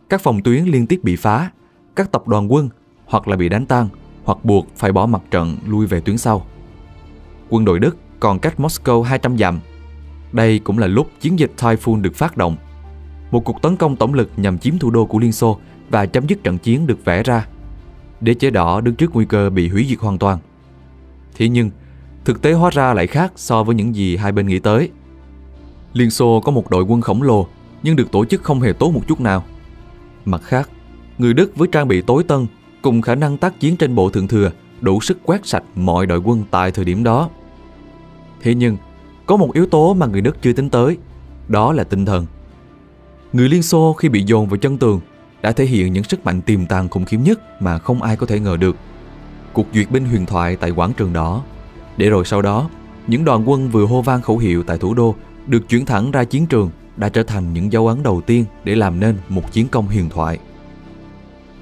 Các 0.10 0.22
phòng 0.22 0.44
tuyến 0.44 0.64
liên 0.64 0.88
tiếp 0.88 1.00
bị 1.04 1.16
phá, 1.16 1.52
các 1.96 2.12
tập 2.12 2.28
đoàn 2.28 2.52
quân 2.52 2.70
hoặc 3.06 3.28
là 3.28 3.36
bị 3.36 3.50
đánh 3.50 3.66
tan 3.66 3.90
hoặc 4.24 4.46
buộc 4.46 4.68
phải 4.76 4.92
bỏ 4.92 5.06
mặt 5.06 5.22
trận 5.32 5.58
lui 5.68 5.86
về 5.86 6.00
tuyến 6.00 6.18
sau. 6.18 6.46
Quân 7.50 7.66
đội 7.66 7.80
Đức 7.80 7.98
còn 8.20 8.40
cách 8.40 8.54
Moscow 8.58 9.02
200 9.02 9.38
dặm. 9.38 9.60
Đây 10.32 10.60
cũng 10.60 10.78
là 10.78 10.88
lúc 10.88 11.12
chiến 11.20 11.40
dịch 11.40 11.52
Typhoon 11.62 12.02
được 12.02 12.16
phát 12.16 12.38
động. 12.38 12.56
Một 13.32 13.40
cuộc 13.46 13.62
tấn 13.62 13.76
công 13.76 13.96
tổng 13.96 14.14
lực 14.14 14.32
nhằm 14.38 14.58
chiếm 14.58 14.78
thủ 14.78 14.90
đô 14.90 15.06
của 15.06 15.20
Liên 15.20 15.32
Xô 15.32 15.60
và 15.90 16.06
chấm 16.06 16.28
dứt 16.28 16.44
trận 16.44 16.58
chiến 16.58 16.88
được 16.88 17.06
vẽ 17.06 17.24
ra. 17.24 17.48
Đế 18.22 18.34
chế 18.34 18.50
đỏ 18.50 18.82
đứng 18.82 18.96
trước 18.96 19.16
nguy 19.16 19.26
cơ 19.26 19.50
bị 19.50 19.70
hủy 19.70 19.86
diệt 19.90 20.00
hoàn 20.00 20.18
toàn. 20.18 20.38
Thế 21.36 21.50
nhưng, 21.50 21.72
thực 22.26 22.42
tế 22.42 22.54
hóa 22.54 22.70
ra 22.74 22.94
lại 22.94 23.08
khác 23.08 23.32
so 23.36 23.64
với 23.64 23.76
những 23.76 23.96
gì 23.96 24.16
hai 24.16 24.32
bên 24.32 24.48
nghĩ 24.48 24.60
tới. 24.60 24.90
Liên 25.94 26.12
Xô 26.12 26.40
có 26.40 26.52
một 26.52 26.70
đội 26.70 26.84
quân 26.84 27.02
khổng 27.02 27.22
lồ 27.22 27.48
nhưng 27.84 27.96
được 27.96 28.12
tổ 28.12 28.26
chức 28.26 28.44
không 28.44 28.62
hề 28.62 28.74
tốt 28.74 28.92
một 28.92 29.02
chút 29.08 29.22
nào. 29.22 29.44
Mặt 30.26 30.42
khác, 30.44 30.70
người 31.18 31.34
Đức 31.34 31.56
với 31.56 31.68
trang 31.72 31.88
bị 31.88 32.02
tối 32.02 32.24
tân 32.24 32.48
cùng 32.82 33.02
khả 33.02 33.16
năng 33.16 33.38
tác 33.38 33.60
chiến 33.60 33.78
trên 33.78 33.96
bộ 33.96 34.10
thượng 34.10 34.28
thừa 34.28 34.52
đủ 34.82 35.02
sức 35.02 35.18
quét 35.24 35.46
sạch 35.46 35.64
mọi 35.76 36.06
đội 36.06 36.20
quân 36.20 36.44
tại 36.52 36.72
thời 36.72 36.86
điểm 36.86 37.04
đó. 37.04 37.30
Thế 38.42 38.56
nhưng, 38.56 38.78
có 39.26 39.38
một 39.38 39.54
yếu 39.54 39.66
tố 39.66 39.94
mà 39.94 40.06
người 40.06 40.22
Đức 40.22 40.42
chưa 40.42 40.54
tính 40.54 40.70
tới, 40.70 40.98
đó 41.48 41.74
là 41.74 41.84
tinh 41.84 42.06
thần. 42.06 42.26
Người 43.34 43.50
Liên 43.50 43.64
Xô 43.64 43.94
khi 43.94 44.10
bị 44.10 44.24
dồn 44.24 44.48
vào 44.48 44.58
chân 44.58 44.78
tường 44.78 45.00
đã 45.42 45.52
thể 45.52 45.66
hiện 45.66 45.94
những 45.94 46.04
sức 46.04 46.26
mạnh 46.26 46.42
tiềm 46.42 46.66
tàng 46.66 46.90
khủng 46.90 47.06
khiếp 47.06 47.18
nhất 47.18 47.62
mà 47.62 47.78
không 47.78 48.02
ai 48.02 48.16
có 48.16 48.26
thể 48.26 48.40
ngờ 48.40 48.58
được. 48.58 48.76
Cuộc 49.54 49.68
duyệt 49.74 49.92
binh 49.92 50.06
huyền 50.06 50.26
thoại 50.26 50.56
tại 50.56 50.72
quảng 50.72 50.94
trường 50.94 51.14
đỏ, 51.14 51.44
để 51.98 52.10
rồi 52.10 52.26
sau 52.26 52.42
đó, 52.42 52.70
những 53.08 53.26
đoàn 53.26 53.50
quân 53.50 53.70
vừa 53.70 53.86
hô 53.86 54.02
vang 54.02 54.22
khẩu 54.22 54.38
hiệu 54.38 54.64
tại 54.64 54.78
thủ 54.78 54.94
đô 54.94 55.16
được 55.48 55.70
chuyển 55.70 55.86
thẳng 55.86 56.12
ra 56.12 56.24
chiến 56.24 56.48
trường 56.48 56.70
đã 56.98 57.10
trở 57.10 57.24
thành 57.24 57.54
những 57.54 57.72
dấu 57.72 57.88
ấn 57.88 58.04
đầu 58.04 58.22
tiên 58.22 58.46
để 58.64 58.76
làm 58.76 59.00
nên 59.00 59.18
một 59.30 59.52
chiến 59.52 59.68
công 59.68 59.88
huyền 59.88 60.10
thoại. 60.10 60.40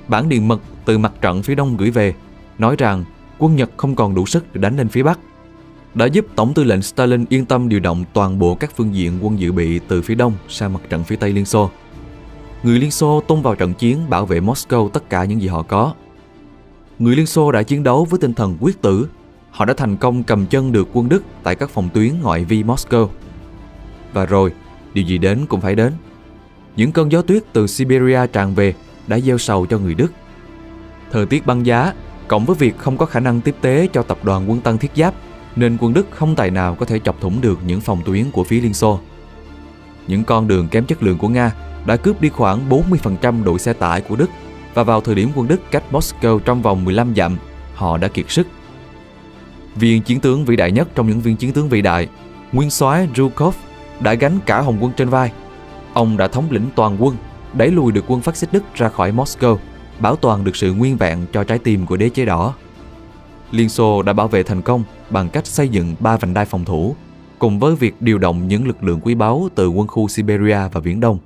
Bản 0.07 0.29
điện 0.29 0.48
mật 0.48 0.62
từ 0.86 0.98
mặt 0.98 1.13
trận 1.21 1.43
phía 1.43 1.55
đông 1.55 1.77
gửi 1.77 1.91
về, 1.91 2.13
nói 2.57 2.75
rằng 2.77 3.03
quân 3.38 3.55
Nhật 3.55 3.71
không 3.77 3.95
còn 3.95 4.15
đủ 4.15 4.25
sức 4.25 4.53
để 4.53 4.62
đánh 4.62 4.77
lên 4.77 4.88
phía 4.88 5.03
Bắc 5.03 5.19
đã 5.93 6.05
giúp 6.05 6.25
Tổng 6.36 6.53
tư 6.53 6.63
lệnh 6.63 6.81
Stalin 6.81 7.25
yên 7.29 7.45
tâm 7.45 7.69
điều 7.69 7.79
động 7.79 8.03
toàn 8.13 8.39
bộ 8.39 8.55
các 8.55 8.71
phương 8.75 8.95
diện 8.95 9.19
quân 9.21 9.39
dự 9.39 9.51
bị 9.51 9.79
từ 9.88 10.01
phía 10.01 10.15
đông 10.15 10.33
sang 10.48 10.74
mặt 10.74 10.81
trận 10.89 11.03
phía 11.03 11.15
Tây 11.15 11.33
Liên 11.33 11.45
Xô. 11.45 11.69
Người 12.63 12.79
Liên 12.79 12.91
Xô 12.91 13.24
tung 13.27 13.41
vào 13.41 13.55
trận 13.55 13.74
chiến 13.74 14.09
bảo 14.09 14.25
vệ 14.25 14.39
Moscow 14.39 14.89
tất 14.89 15.09
cả 15.09 15.25
những 15.25 15.41
gì 15.41 15.48
họ 15.48 15.63
có. 15.63 15.93
Người 17.00 17.15
Liên 17.15 17.25
Xô 17.25 17.51
đã 17.51 17.63
chiến 17.63 17.83
đấu 17.83 18.05
với 18.05 18.19
tinh 18.19 18.33
thần 18.33 18.57
quyết 18.59 18.81
tử. 18.81 19.07
Họ 19.51 19.65
đã 19.65 19.74
thành 19.74 19.98
công 19.98 20.24
cầm 20.24 20.45
chân 20.45 20.71
được 20.71 20.88
quân 20.93 21.09
Đức 21.09 21.24
tại 21.43 21.55
các 21.55 21.69
phòng 21.69 21.89
tuyến 21.93 22.13
ngoại 22.21 22.45
vi 22.45 22.63
Moscow. 22.63 23.07
Và 24.13 24.25
rồi, 24.25 24.51
điều 24.94 25.06
gì 25.06 25.18
đến 25.18 25.46
cũng 25.46 25.62
phải 25.62 25.75
đến. 25.75 25.94
Những 26.75 26.92
cơn 26.92 27.12
gió 27.12 27.22
tuyết 27.22 27.44
từ 27.54 27.68
Siberia 27.68 28.28
tràn 28.34 28.56
về 28.56 28.74
đã 29.08 29.20
gieo 29.20 29.38
sầu 29.38 29.66
cho 29.66 29.78
người 29.78 29.94
Đức. 29.94 30.12
Thời 31.12 31.25
tiết 31.25 31.46
băng 31.46 31.66
giá, 31.66 31.94
cộng 32.28 32.46
với 32.46 32.56
việc 32.56 32.78
không 32.78 32.98
có 32.98 33.06
khả 33.06 33.20
năng 33.20 33.42
tiếp 33.42 33.56
tế 33.62 33.88
cho 33.94 34.04
tập 34.04 34.18
đoàn 34.24 34.50
quân 34.50 34.62
tăng 34.62 34.78
thiết 34.78 34.92
giáp 34.96 35.13
nên 35.56 35.78
quân 35.80 35.94
Đức 35.94 36.08
không 36.12 36.36
tài 36.36 36.51
nào 36.51 36.75
có 36.75 36.86
thể 36.86 37.00
chọc 37.00 37.22
thủng 37.22 37.42
được 37.42 37.60
những 37.66 37.82
phòng 37.82 38.01
tuyến 38.06 38.32
của 38.32 38.44
phía 38.44 38.62
Liên 38.62 38.74
Xô. 38.74 39.00
Những 40.08 40.24
con 40.24 40.48
đường 40.48 40.68
kém 40.68 40.86
chất 40.86 41.04
lượng 41.04 41.18
của 41.18 41.28
Nga 41.28 41.51
đã 41.86 41.96
cướp 41.96 42.22
đi 42.22 42.30
khoảng 42.30 42.70
40% 42.70 43.44
đội 43.44 43.60
xe 43.60 43.74
tải 43.74 44.01
của 44.01 44.16
Đức 44.16 44.30
và 44.74 44.84
vào 44.84 45.01
thời 45.01 45.16
điểm 45.16 45.30
quân 45.36 45.48
Đức 45.48 45.62
cách 45.72 45.84
Moscow 45.92 46.39
trong 46.39 46.62
vòng 46.62 46.86
15 46.86 47.13
dặm, 47.16 47.38
họ 47.75 47.98
đã 47.98 48.08
kiệt 48.08 48.25
sức. 48.30 48.48
Viên 49.75 50.01
chiến 50.01 50.20
tướng 50.20 50.46
vĩ 50.46 50.56
đại 50.56 50.72
nhất 50.72 50.88
trong 50.96 51.08
những 51.08 51.22
viên 51.22 51.36
chiến 51.36 51.54
tướng 51.54 51.70
vĩ 51.70 51.82
đại, 51.82 52.08
nguyên 52.51 52.70
soái 52.70 53.08
Zhukov 53.16 53.51
đã 54.00 54.13
gánh 54.13 54.39
cả 54.46 54.62
hồng 54.62 54.77
quân 54.82 54.91
trên 54.98 55.10
vai. 55.10 55.32
Ông 55.94 56.18
đã 56.18 56.27
thống 56.27 56.51
lĩnh 56.51 56.70
toàn 56.75 56.98
quân, 57.00 57.15
đẩy 57.53 57.72
lùi 57.72 57.91
được 57.91 58.06
quân 58.08 58.22
phát 58.22 58.36
xít 58.36 58.50
Đức 58.51 58.63
ra 58.75 58.89
khỏi 58.89 59.12
Moscow, 59.12 59.58
bảo 60.00 60.15
toàn 60.15 60.44
được 60.44 60.56
sự 60.56 60.74
nguyên 60.74 60.98
vẹn 60.98 61.25
cho 61.34 61.44
trái 61.44 61.60
tim 61.60 61.86
của 61.86 61.98
đế 61.98 62.10
chế 62.10 62.25
đỏ. 62.25 62.53
Liên 63.51 63.70
Xô 63.70 64.01
đã 64.01 64.13
bảo 64.13 64.27
vệ 64.27 64.44
thành 64.44 64.62
công 64.62 64.84
bằng 65.10 65.29
cách 65.29 65.48
xây 65.48 65.70
dựng 65.70 65.96
ba 66.00 66.18
vành 66.18 66.34
đai 66.34 66.46
phòng 66.46 66.65
thủ, 66.65 66.96
cùng 67.39 67.60
với 67.60 67.75
việc 67.75 68.01
điều 68.01 68.18
động 68.18 68.48
những 68.48 68.68
lực 68.68 68.84
lượng 68.84 69.00
quý 69.03 69.15
báu 69.15 69.50
từ 69.56 69.70
quân 69.70 69.88
khu 69.88 70.08
Siberia 70.08 70.60
và 70.72 70.82
Viễn 70.84 71.00
Đông. 71.00 71.18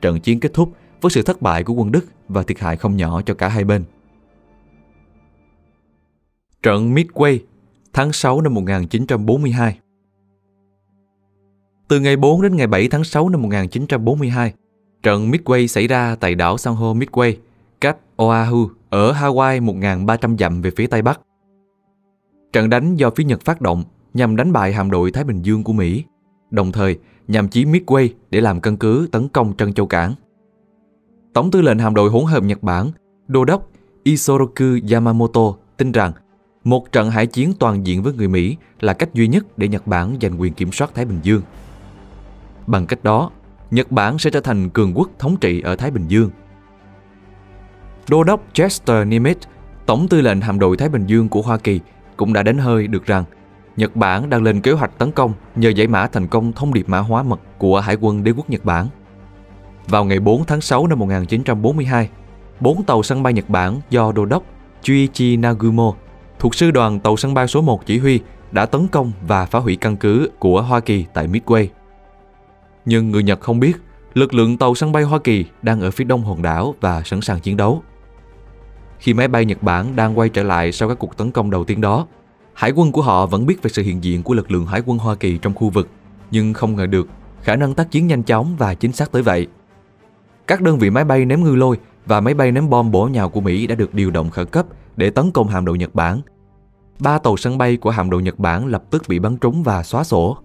Trận 0.00 0.20
chiến 0.20 0.40
kết 0.40 0.54
thúc 0.54 0.72
với 1.00 1.10
sự 1.10 1.22
thất 1.22 1.42
bại 1.42 1.64
của 1.64 1.72
quân 1.72 1.92
Đức 1.92 2.04
và 2.28 2.42
thiệt 2.42 2.58
hại 2.58 2.76
không 2.76 2.96
nhỏ 2.96 3.22
cho 3.26 3.34
cả 3.34 3.48
hai 3.48 3.64
bên. 3.64 3.84
Trận 6.62 6.94
Midway, 6.94 7.38
tháng 7.92 8.12
6 8.12 8.40
năm 8.40 8.54
1942 8.54 9.78
từ 11.88 12.00
ngày 12.00 12.16
4 12.16 12.42
đến 12.42 12.56
ngày 12.56 12.66
7 12.66 12.88
tháng 12.88 13.04
6 13.04 13.28
năm 13.28 13.42
1942, 13.42 14.52
trận 15.02 15.30
Midway 15.30 15.66
xảy 15.66 15.86
ra 15.86 16.16
tại 16.20 16.34
đảo 16.34 16.58
san 16.58 16.74
hô 16.74 16.94
Midway, 16.94 17.34
cách 17.80 17.96
Oahu 18.16 18.68
ở 18.90 19.12
Hawaii 19.12 19.64
1.300 19.64 20.36
dặm 20.38 20.62
về 20.62 20.70
phía 20.76 20.86
tây 20.86 21.02
bắc. 21.02 21.20
Trận 22.52 22.70
đánh 22.70 22.96
do 22.96 23.10
phía 23.10 23.24
Nhật 23.24 23.40
phát 23.40 23.60
động 23.60 23.84
nhằm 24.14 24.36
đánh 24.36 24.52
bại 24.52 24.72
hạm 24.72 24.90
đội 24.90 25.10
Thái 25.10 25.24
Bình 25.24 25.42
Dương 25.42 25.64
của 25.64 25.72
Mỹ, 25.72 26.04
đồng 26.50 26.72
thời 26.72 26.98
nhằm 27.28 27.48
chiếm 27.48 27.72
Midway 27.72 28.08
để 28.30 28.40
làm 28.40 28.60
căn 28.60 28.76
cứ 28.76 29.08
tấn 29.12 29.28
công 29.28 29.56
Trân 29.56 29.72
Châu 29.72 29.86
Cảng. 29.86 30.14
Tổng 31.32 31.50
tư 31.50 31.60
lệnh 31.60 31.78
hạm 31.78 31.94
đội 31.94 32.10
hỗn 32.10 32.24
hợp 32.24 32.42
Nhật 32.42 32.62
Bản, 32.62 32.90
Đô 33.28 33.44
đốc 33.44 33.70
Isoroku 34.02 34.64
Yamamoto 34.92 35.54
tin 35.76 35.92
rằng 35.92 36.12
một 36.64 36.92
trận 36.92 37.10
hải 37.10 37.26
chiến 37.26 37.52
toàn 37.58 37.86
diện 37.86 38.02
với 38.02 38.12
người 38.12 38.28
Mỹ 38.28 38.56
là 38.80 38.92
cách 38.92 39.14
duy 39.14 39.28
nhất 39.28 39.58
để 39.58 39.68
Nhật 39.68 39.86
Bản 39.86 40.16
giành 40.22 40.40
quyền 40.40 40.52
kiểm 40.52 40.72
soát 40.72 40.90
Thái 40.94 41.04
Bình 41.04 41.18
Dương. 41.22 41.42
Bằng 42.68 42.86
cách 42.86 43.04
đó, 43.04 43.30
Nhật 43.70 43.92
Bản 43.92 44.18
sẽ 44.18 44.30
trở 44.30 44.40
thành 44.40 44.70
cường 44.70 44.92
quốc 44.94 45.10
thống 45.18 45.36
trị 45.36 45.60
ở 45.60 45.76
Thái 45.76 45.90
Bình 45.90 46.08
Dương. 46.08 46.30
Đô 48.10 48.24
đốc 48.24 48.40
Chester 48.52 49.08
Nimitz, 49.08 49.34
tổng 49.86 50.08
tư 50.08 50.20
lệnh 50.20 50.40
hạm 50.40 50.58
đội 50.58 50.76
Thái 50.76 50.88
Bình 50.88 51.06
Dương 51.06 51.28
của 51.28 51.42
Hoa 51.42 51.56
Kỳ 51.56 51.80
cũng 52.16 52.32
đã 52.32 52.42
đánh 52.42 52.58
hơi 52.58 52.86
được 52.86 53.06
rằng 53.06 53.24
Nhật 53.76 53.96
Bản 53.96 54.30
đang 54.30 54.42
lên 54.42 54.60
kế 54.60 54.72
hoạch 54.72 54.98
tấn 54.98 55.12
công 55.12 55.32
nhờ 55.56 55.68
giải 55.68 55.86
mã 55.86 56.06
thành 56.06 56.26
công 56.26 56.52
thông 56.52 56.74
điệp 56.74 56.88
mã 56.88 56.98
hóa 56.98 57.22
mật 57.22 57.40
của 57.58 57.80
Hải 57.80 57.96
quân 58.00 58.24
đế 58.24 58.30
quốc 58.30 58.50
Nhật 58.50 58.64
Bản. 58.64 58.86
Vào 59.86 60.04
ngày 60.04 60.20
4 60.20 60.44
tháng 60.44 60.60
6 60.60 60.86
năm 60.86 60.98
1942, 60.98 62.08
bốn 62.60 62.82
tàu 62.82 63.02
sân 63.02 63.22
bay 63.22 63.32
Nhật 63.32 63.48
Bản 63.48 63.80
do 63.90 64.12
đô 64.12 64.24
đốc 64.24 64.42
Chuichi 64.82 65.36
Nagumo 65.36 65.92
thuộc 66.38 66.54
sư 66.54 66.70
đoàn 66.70 67.00
tàu 67.00 67.16
sân 67.16 67.34
bay 67.34 67.48
số 67.48 67.60
1 67.60 67.86
chỉ 67.86 67.98
huy 67.98 68.20
đã 68.52 68.66
tấn 68.66 68.88
công 68.88 69.12
và 69.26 69.46
phá 69.46 69.58
hủy 69.58 69.76
căn 69.76 69.96
cứ 69.96 70.30
của 70.38 70.62
Hoa 70.62 70.80
Kỳ 70.80 71.04
tại 71.14 71.28
Midway. 71.28 71.66
Nhưng 72.88 73.10
người 73.10 73.22
Nhật 73.22 73.40
không 73.40 73.60
biết 73.60 73.76
lực 74.14 74.34
lượng 74.34 74.56
tàu 74.56 74.74
sân 74.74 74.92
bay 74.92 75.02
Hoa 75.02 75.18
Kỳ 75.18 75.44
đang 75.62 75.80
ở 75.80 75.90
phía 75.90 76.04
đông 76.04 76.24
hòn 76.24 76.42
đảo 76.42 76.74
và 76.80 77.02
sẵn 77.04 77.20
sàng 77.20 77.40
chiến 77.40 77.56
đấu. 77.56 77.82
Khi 78.98 79.14
máy 79.14 79.28
bay 79.28 79.44
Nhật 79.44 79.62
Bản 79.62 79.96
đang 79.96 80.18
quay 80.18 80.28
trở 80.28 80.42
lại 80.42 80.72
sau 80.72 80.88
các 80.88 80.98
cuộc 80.98 81.16
tấn 81.16 81.30
công 81.30 81.50
đầu 81.50 81.64
tiên 81.64 81.80
đó, 81.80 82.06
hải 82.54 82.70
quân 82.70 82.92
của 82.92 83.02
họ 83.02 83.26
vẫn 83.26 83.46
biết 83.46 83.62
về 83.62 83.70
sự 83.70 83.82
hiện 83.82 84.04
diện 84.04 84.22
của 84.22 84.34
lực 84.34 84.50
lượng 84.50 84.66
hải 84.66 84.82
quân 84.86 84.98
Hoa 84.98 85.14
Kỳ 85.14 85.38
trong 85.38 85.54
khu 85.54 85.70
vực, 85.70 85.88
nhưng 86.30 86.54
không 86.54 86.76
ngờ 86.76 86.86
được 86.86 87.08
khả 87.42 87.56
năng 87.56 87.74
tác 87.74 87.90
chiến 87.90 88.06
nhanh 88.06 88.22
chóng 88.22 88.56
và 88.58 88.74
chính 88.74 88.92
xác 88.92 89.12
tới 89.12 89.22
vậy. 89.22 89.46
Các 90.46 90.60
đơn 90.60 90.78
vị 90.78 90.90
máy 90.90 91.04
bay 91.04 91.24
ném 91.24 91.44
ngư 91.44 91.54
lôi 91.54 91.76
và 92.06 92.20
máy 92.20 92.34
bay 92.34 92.52
ném 92.52 92.70
bom 92.70 92.90
bổ 92.90 93.06
nhào 93.06 93.28
của 93.28 93.40
Mỹ 93.40 93.66
đã 93.66 93.74
được 93.74 93.94
điều 93.94 94.10
động 94.10 94.30
khẩn 94.30 94.46
cấp 94.46 94.66
để 94.96 95.10
tấn 95.10 95.30
công 95.30 95.48
hạm 95.48 95.64
đội 95.64 95.78
Nhật 95.78 95.94
Bản. 95.94 96.20
Ba 97.00 97.18
tàu 97.18 97.36
sân 97.36 97.58
bay 97.58 97.76
của 97.76 97.90
hạm 97.90 98.10
đội 98.10 98.22
Nhật 98.22 98.38
Bản 98.38 98.66
lập 98.66 98.84
tức 98.90 99.02
bị 99.08 99.18
bắn 99.18 99.36
trúng 99.36 99.62
và 99.62 99.82
xóa 99.82 100.04
sổ. 100.04 100.38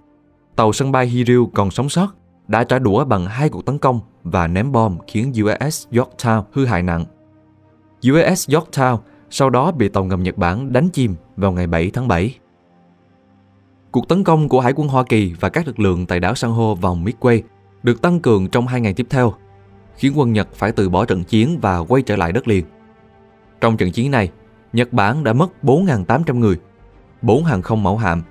Tàu 0.55 0.73
sân 0.73 0.91
bay 0.91 1.05
Hiryu 1.05 1.45
còn 1.53 1.71
sống 1.71 1.89
sót 1.89 2.15
đã 2.53 2.63
trả 2.63 2.79
đũa 2.79 3.05
bằng 3.05 3.25
hai 3.25 3.49
cuộc 3.49 3.65
tấn 3.65 3.77
công 3.77 3.99
và 4.23 4.47
ném 4.47 4.71
bom 4.71 4.97
khiến 5.07 5.33
USS 5.43 5.87
Yorktown 5.91 6.43
hư 6.51 6.65
hại 6.65 6.83
nặng. 6.83 7.05
USS 8.11 8.49
Yorktown 8.49 8.97
sau 9.29 9.49
đó 9.49 9.71
bị 9.71 9.89
tàu 9.89 10.03
ngầm 10.03 10.23
Nhật 10.23 10.37
Bản 10.37 10.73
đánh 10.73 10.89
chìm 10.89 11.15
vào 11.37 11.51
ngày 11.51 11.67
7 11.67 11.91
tháng 11.93 12.07
7. 12.07 12.35
Cuộc 13.91 14.07
tấn 14.07 14.23
công 14.23 14.49
của 14.49 14.59
Hải 14.59 14.73
quân 14.75 14.87
Hoa 14.87 15.03
Kỳ 15.03 15.33
và 15.39 15.49
các 15.49 15.67
lực 15.67 15.79
lượng 15.79 16.05
tại 16.05 16.19
đảo 16.19 16.35
san 16.35 16.51
hô 16.51 16.75
vòng 16.75 17.05
Midway 17.05 17.41
được 17.83 18.01
tăng 18.01 18.19
cường 18.19 18.49
trong 18.49 18.67
hai 18.67 18.81
ngày 18.81 18.93
tiếp 18.93 19.07
theo, 19.09 19.33
khiến 19.95 20.13
quân 20.15 20.33
Nhật 20.33 20.47
phải 20.53 20.71
từ 20.71 20.89
bỏ 20.89 21.05
trận 21.05 21.23
chiến 21.23 21.59
và 21.61 21.77
quay 21.77 22.01
trở 22.01 22.15
lại 22.15 22.31
đất 22.31 22.47
liền. 22.47 22.65
Trong 23.61 23.77
trận 23.77 23.91
chiến 23.91 24.11
này, 24.11 24.29
Nhật 24.73 24.93
Bản 24.93 25.23
đã 25.23 25.33
mất 25.33 25.51
4.800 25.63 26.39
người, 26.39 26.59
4 27.21 27.43
hàng 27.43 27.61
không 27.61 27.83
mẫu 27.83 27.97
hạm, 27.97 28.21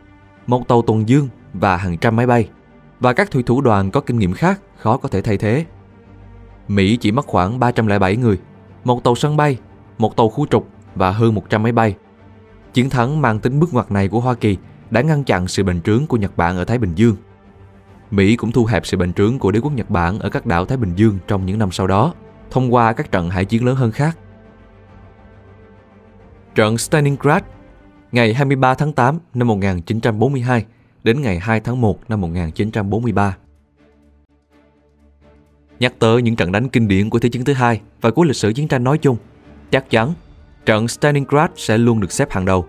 một 0.46 0.68
tàu 0.68 0.82
tuần 0.82 1.08
dương 1.08 1.28
và 1.52 1.76
hàng 1.76 1.98
trăm 1.98 2.16
máy 2.16 2.26
bay, 2.26 2.48
và 3.02 3.12
các 3.12 3.30
thủy 3.30 3.42
thủ 3.42 3.60
đoàn 3.60 3.90
có 3.90 4.00
kinh 4.00 4.18
nghiệm 4.18 4.32
khác 4.32 4.60
khó 4.76 4.96
có 4.96 5.08
thể 5.08 5.22
thay 5.22 5.36
thế. 5.36 5.64
Mỹ 6.68 6.96
chỉ 6.96 7.12
mất 7.12 7.26
khoảng 7.26 7.58
307 7.58 8.16
người, 8.16 8.38
một 8.84 9.04
tàu 9.04 9.14
sân 9.14 9.36
bay, 9.36 9.58
một 9.98 10.16
tàu 10.16 10.28
khu 10.28 10.46
trục 10.46 10.68
và 10.94 11.10
hơn 11.10 11.34
100 11.34 11.62
máy 11.62 11.72
bay. 11.72 11.94
Chiến 12.72 12.90
thắng 12.90 13.22
mang 13.22 13.38
tính 13.38 13.60
bước 13.60 13.74
ngoặt 13.74 13.92
này 13.92 14.08
của 14.08 14.20
Hoa 14.20 14.34
Kỳ 14.34 14.56
đã 14.90 15.00
ngăn 15.00 15.24
chặn 15.24 15.48
sự 15.48 15.64
bành 15.64 15.80
trướng 15.82 16.06
của 16.06 16.16
Nhật 16.16 16.36
Bản 16.36 16.56
ở 16.56 16.64
Thái 16.64 16.78
Bình 16.78 16.94
Dương. 16.94 17.16
Mỹ 18.10 18.36
cũng 18.36 18.52
thu 18.52 18.64
hẹp 18.64 18.86
sự 18.86 18.96
bành 18.96 19.12
trướng 19.12 19.38
của 19.38 19.50
đế 19.50 19.60
quốc 19.60 19.72
Nhật 19.72 19.90
Bản 19.90 20.18
ở 20.18 20.28
các 20.28 20.46
đảo 20.46 20.64
Thái 20.64 20.78
Bình 20.78 20.94
Dương 20.96 21.18
trong 21.26 21.46
những 21.46 21.58
năm 21.58 21.70
sau 21.70 21.86
đó, 21.86 22.14
thông 22.50 22.74
qua 22.74 22.92
các 22.92 23.12
trận 23.12 23.30
hải 23.30 23.44
chiến 23.44 23.64
lớn 23.64 23.76
hơn 23.76 23.92
khác. 23.92 24.18
Trận 26.54 26.78
Stalingrad 26.78 27.42
ngày 28.12 28.34
23 28.34 28.74
tháng 28.74 28.92
8 28.92 29.18
năm 29.34 29.48
1942 29.48 30.64
đến 31.04 31.22
ngày 31.22 31.38
2 31.38 31.60
tháng 31.60 31.80
1 31.80 32.10
năm 32.10 32.20
1943. 32.20 33.36
Nhắc 35.80 35.94
tới 35.98 36.22
những 36.22 36.36
trận 36.36 36.52
đánh 36.52 36.68
kinh 36.68 36.88
điển 36.88 37.10
của 37.10 37.18
Thế 37.18 37.28
chiến 37.28 37.44
thứ 37.44 37.52
hai 37.52 37.80
và 38.00 38.10
của 38.10 38.24
lịch 38.24 38.36
sử 38.36 38.52
chiến 38.52 38.68
tranh 38.68 38.84
nói 38.84 38.98
chung, 38.98 39.16
chắc 39.70 39.90
chắn 39.90 40.12
trận 40.66 40.88
Stalingrad 40.88 41.50
sẽ 41.56 41.78
luôn 41.78 42.00
được 42.00 42.12
xếp 42.12 42.30
hàng 42.30 42.44
đầu. 42.44 42.66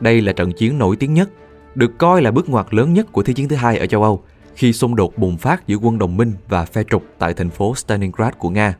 Đây 0.00 0.20
là 0.20 0.32
trận 0.32 0.52
chiến 0.52 0.78
nổi 0.78 0.96
tiếng 0.96 1.14
nhất, 1.14 1.30
được 1.74 1.98
coi 1.98 2.22
là 2.22 2.30
bước 2.30 2.48
ngoặt 2.48 2.74
lớn 2.74 2.92
nhất 2.92 3.12
của 3.12 3.22
Thế 3.22 3.32
chiến 3.32 3.48
thứ 3.48 3.56
hai 3.56 3.78
ở 3.78 3.86
châu 3.86 4.02
Âu 4.02 4.22
khi 4.54 4.72
xung 4.72 4.96
đột 4.96 5.18
bùng 5.18 5.36
phát 5.36 5.66
giữa 5.66 5.76
quân 5.76 5.98
đồng 5.98 6.16
minh 6.16 6.32
và 6.48 6.64
phe 6.64 6.82
trục 6.90 7.04
tại 7.18 7.34
thành 7.34 7.50
phố 7.50 7.74
Stalingrad 7.74 8.34
của 8.38 8.50
Nga. 8.50 8.76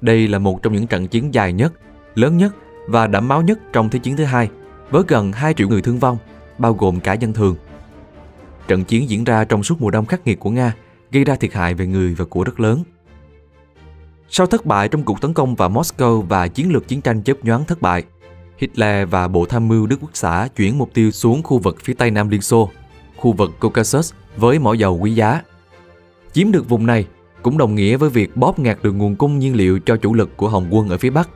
Đây 0.00 0.28
là 0.28 0.38
một 0.38 0.62
trong 0.62 0.72
những 0.72 0.86
trận 0.86 1.08
chiến 1.08 1.34
dài 1.34 1.52
nhất, 1.52 1.72
lớn 2.14 2.36
nhất 2.36 2.54
và 2.88 3.06
đẫm 3.06 3.28
máu 3.28 3.42
nhất 3.42 3.58
trong 3.72 3.90
Thế 3.90 3.98
chiến 3.98 4.16
thứ 4.16 4.24
hai, 4.24 4.50
với 4.90 5.02
gần 5.08 5.32
2 5.32 5.54
triệu 5.54 5.68
người 5.68 5.82
thương 5.82 5.98
vong, 5.98 6.18
bao 6.62 6.72
gồm 6.72 7.00
cả 7.00 7.12
dân 7.12 7.32
thường. 7.32 7.56
Trận 8.68 8.84
chiến 8.84 9.10
diễn 9.10 9.24
ra 9.24 9.44
trong 9.44 9.62
suốt 9.62 9.80
mùa 9.80 9.90
đông 9.90 10.06
khắc 10.06 10.26
nghiệt 10.26 10.40
của 10.40 10.50
Nga, 10.50 10.74
gây 11.10 11.24
ra 11.24 11.34
thiệt 11.34 11.52
hại 11.52 11.74
về 11.74 11.86
người 11.86 12.14
và 12.14 12.24
của 12.24 12.44
rất 12.44 12.60
lớn. 12.60 12.82
Sau 14.28 14.46
thất 14.46 14.66
bại 14.66 14.88
trong 14.88 15.02
cuộc 15.02 15.20
tấn 15.20 15.34
công 15.34 15.54
vào 15.54 15.70
Moscow 15.70 16.20
và 16.20 16.48
chiến 16.48 16.72
lược 16.72 16.88
chiến 16.88 17.00
tranh 17.00 17.22
chớp 17.22 17.34
nhoáng 17.42 17.64
thất 17.64 17.82
bại, 17.82 18.04
Hitler 18.58 19.08
và 19.08 19.28
Bộ 19.28 19.46
Tham 19.46 19.68
mưu 19.68 19.86
Đức 19.86 19.96
Quốc 20.00 20.10
xã 20.14 20.48
chuyển 20.56 20.78
mục 20.78 20.90
tiêu 20.94 21.10
xuống 21.10 21.42
khu 21.42 21.58
vực 21.58 21.76
phía 21.80 21.94
tây 21.94 22.10
Nam 22.10 22.28
Liên 22.28 22.42
Xô, 22.42 22.70
khu 23.16 23.32
vực 23.32 23.50
Caucasus 23.60 24.12
với 24.36 24.58
mỏ 24.58 24.72
dầu 24.72 24.98
quý 24.98 25.14
giá. 25.14 25.42
Chiếm 26.32 26.52
được 26.52 26.68
vùng 26.68 26.86
này 26.86 27.06
cũng 27.42 27.58
đồng 27.58 27.74
nghĩa 27.74 27.96
với 27.96 28.10
việc 28.10 28.36
bóp 28.36 28.58
nghẹt 28.58 28.78
được 28.82 28.92
nguồn 28.92 29.16
cung 29.16 29.38
nhiên 29.38 29.56
liệu 29.56 29.78
cho 29.78 29.96
chủ 29.96 30.14
lực 30.14 30.36
của 30.36 30.48
Hồng 30.48 30.66
quân 30.70 30.88
ở 30.88 30.98
phía 30.98 31.10
Bắc. 31.10 31.28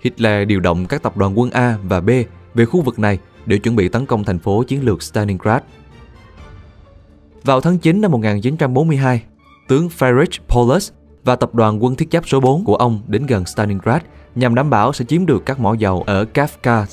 Hitler 0.00 0.48
điều 0.48 0.60
động 0.60 0.86
các 0.86 1.02
tập 1.02 1.16
đoàn 1.16 1.38
quân 1.38 1.50
A 1.50 1.78
và 1.82 2.00
B 2.00 2.10
về 2.54 2.64
khu 2.64 2.80
vực 2.80 2.98
này 2.98 3.18
để 3.46 3.58
chuẩn 3.58 3.76
bị 3.76 3.88
tấn 3.88 4.06
công 4.06 4.24
thành 4.24 4.38
phố 4.38 4.62
chiến 4.62 4.84
lược 4.84 5.02
Stalingrad. 5.02 5.62
Vào 7.44 7.60
tháng 7.60 7.78
9 7.78 8.00
năm 8.00 8.10
1942, 8.10 9.22
tướng 9.68 9.88
Friedrich 9.88 10.38
Paulus 10.48 10.90
và 11.24 11.36
tập 11.36 11.54
đoàn 11.54 11.84
quân 11.84 11.94
thiết 11.94 12.08
giáp 12.12 12.28
số 12.28 12.40
4 12.40 12.64
của 12.64 12.76
ông 12.76 13.00
đến 13.06 13.26
gần 13.26 13.46
Stalingrad 13.46 14.02
nhằm 14.34 14.54
đảm 14.54 14.70
bảo 14.70 14.92
sẽ 14.92 15.04
chiếm 15.04 15.26
được 15.26 15.46
các 15.46 15.60
mỏ 15.60 15.74
dầu 15.74 16.02
ở 16.06 16.24
Kafkaz. 16.34 16.86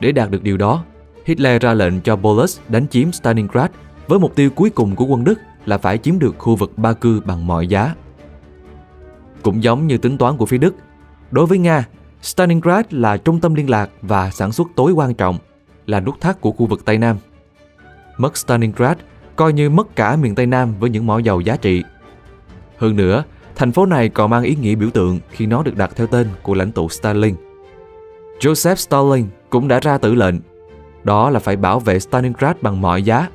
Để 0.00 0.12
đạt 0.12 0.30
được 0.30 0.42
điều 0.42 0.56
đó, 0.56 0.84
Hitler 1.24 1.62
ra 1.62 1.74
lệnh 1.74 2.00
cho 2.00 2.16
Paulus 2.16 2.58
đánh 2.68 2.88
chiếm 2.88 3.12
Stalingrad 3.12 3.70
với 4.08 4.18
mục 4.18 4.34
tiêu 4.34 4.50
cuối 4.50 4.70
cùng 4.70 4.96
của 4.96 5.04
quân 5.04 5.24
Đức 5.24 5.38
là 5.64 5.78
phải 5.78 5.98
chiếm 5.98 6.18
được 6.18 6.34
khu 6.38 6.56
vực 6.56 6.78
Ba 6.78 6.92
Cư 6.92 7.20
bằng 7.24 7.46
mọi 7.46 7.66
giá. 7.66 7.94
Cũng 9.42 9.62
giống 9.62 9.86
như 9.86 9.98
tính 9.98 10.18
toán 10.18 10.36
của 10.36 10.46
phía 10.46 10.58
Đức, 10.58 10.74
đối 11.30 11.46
với 11.46 11.58
Nga, 11.58 11.84
Stalingrad 12.22 12.86
là 12.90 13.16
trung 13.16 13.40
tâm 13.40 13.54
liên 13.54 13.70
lạc 13.70 13.90
và 14.02 14.30
sản 14.30 14.52
xuất 14.52 14.68
tối 14.76 14.92
quan 14.92 15.14
trọng, 15.14 15.38
là 15.86 16.00
nút 16.00 16.20
thắt 16.20 16.40
của 16.40 16.52
khu 16.52 16.66
vực 16.66 16.84
Tây 16.84 16.98
Nam. 16.98 17.16
Mất 18.16 18.36
Stalingrad 18.36 18.96
coi 19.36 19.52
như 19.52 19.70
mất 19.70 19.96
cả 19.96 20.16
miền 20.16 20.34
Tây 20.34 20.46
Nam 20.46 20.74
với 20.80 20.90
những 20.90 21.06
mỏ 21.06 21.18
dầu 21.18 21.40
giá 21.40 21.56
trị. 21.56 21.82
Hơn 22.78 22.96
nữa, 22.96 23.24
thành 23.54 23.72
phố 23.72 23.86
này 23.86 24.08
còn 24.08 24.30
mang 24.30 24.42
ý 24.42 24.56
nghĩa 24.60 24.74
biểu 24.74 24.90
tượng 24.90 25.20
khi 25.30 25.46
nó 25.46 25.62
được 25.62 25.76
đặt 25.76 25.90
theo 25.96 26.06
tên 26.06 26.28
của 26.42 26.54
lãnh 26.54 26.72
tụ 26.72 26.88
Stalin. 26.88 27.34
Joseph 28.40 28.74
Stalin 28.74 29.26
cũng 29.50 29.68
đã 29.68 29.80
ra 29.80 29.98
tử 29.98 30.14
lệnh, 30.14 30.34
đó 31.04 31.30
là 31.30 31.40
phải 31.40 31.56
bảo 31.56 31.80
vệ 31.80 32.00
Stalingrad 32.00 32.56
bằng 32.60 32.80
mọi 32.80 33.02
giá. 33.02 33.28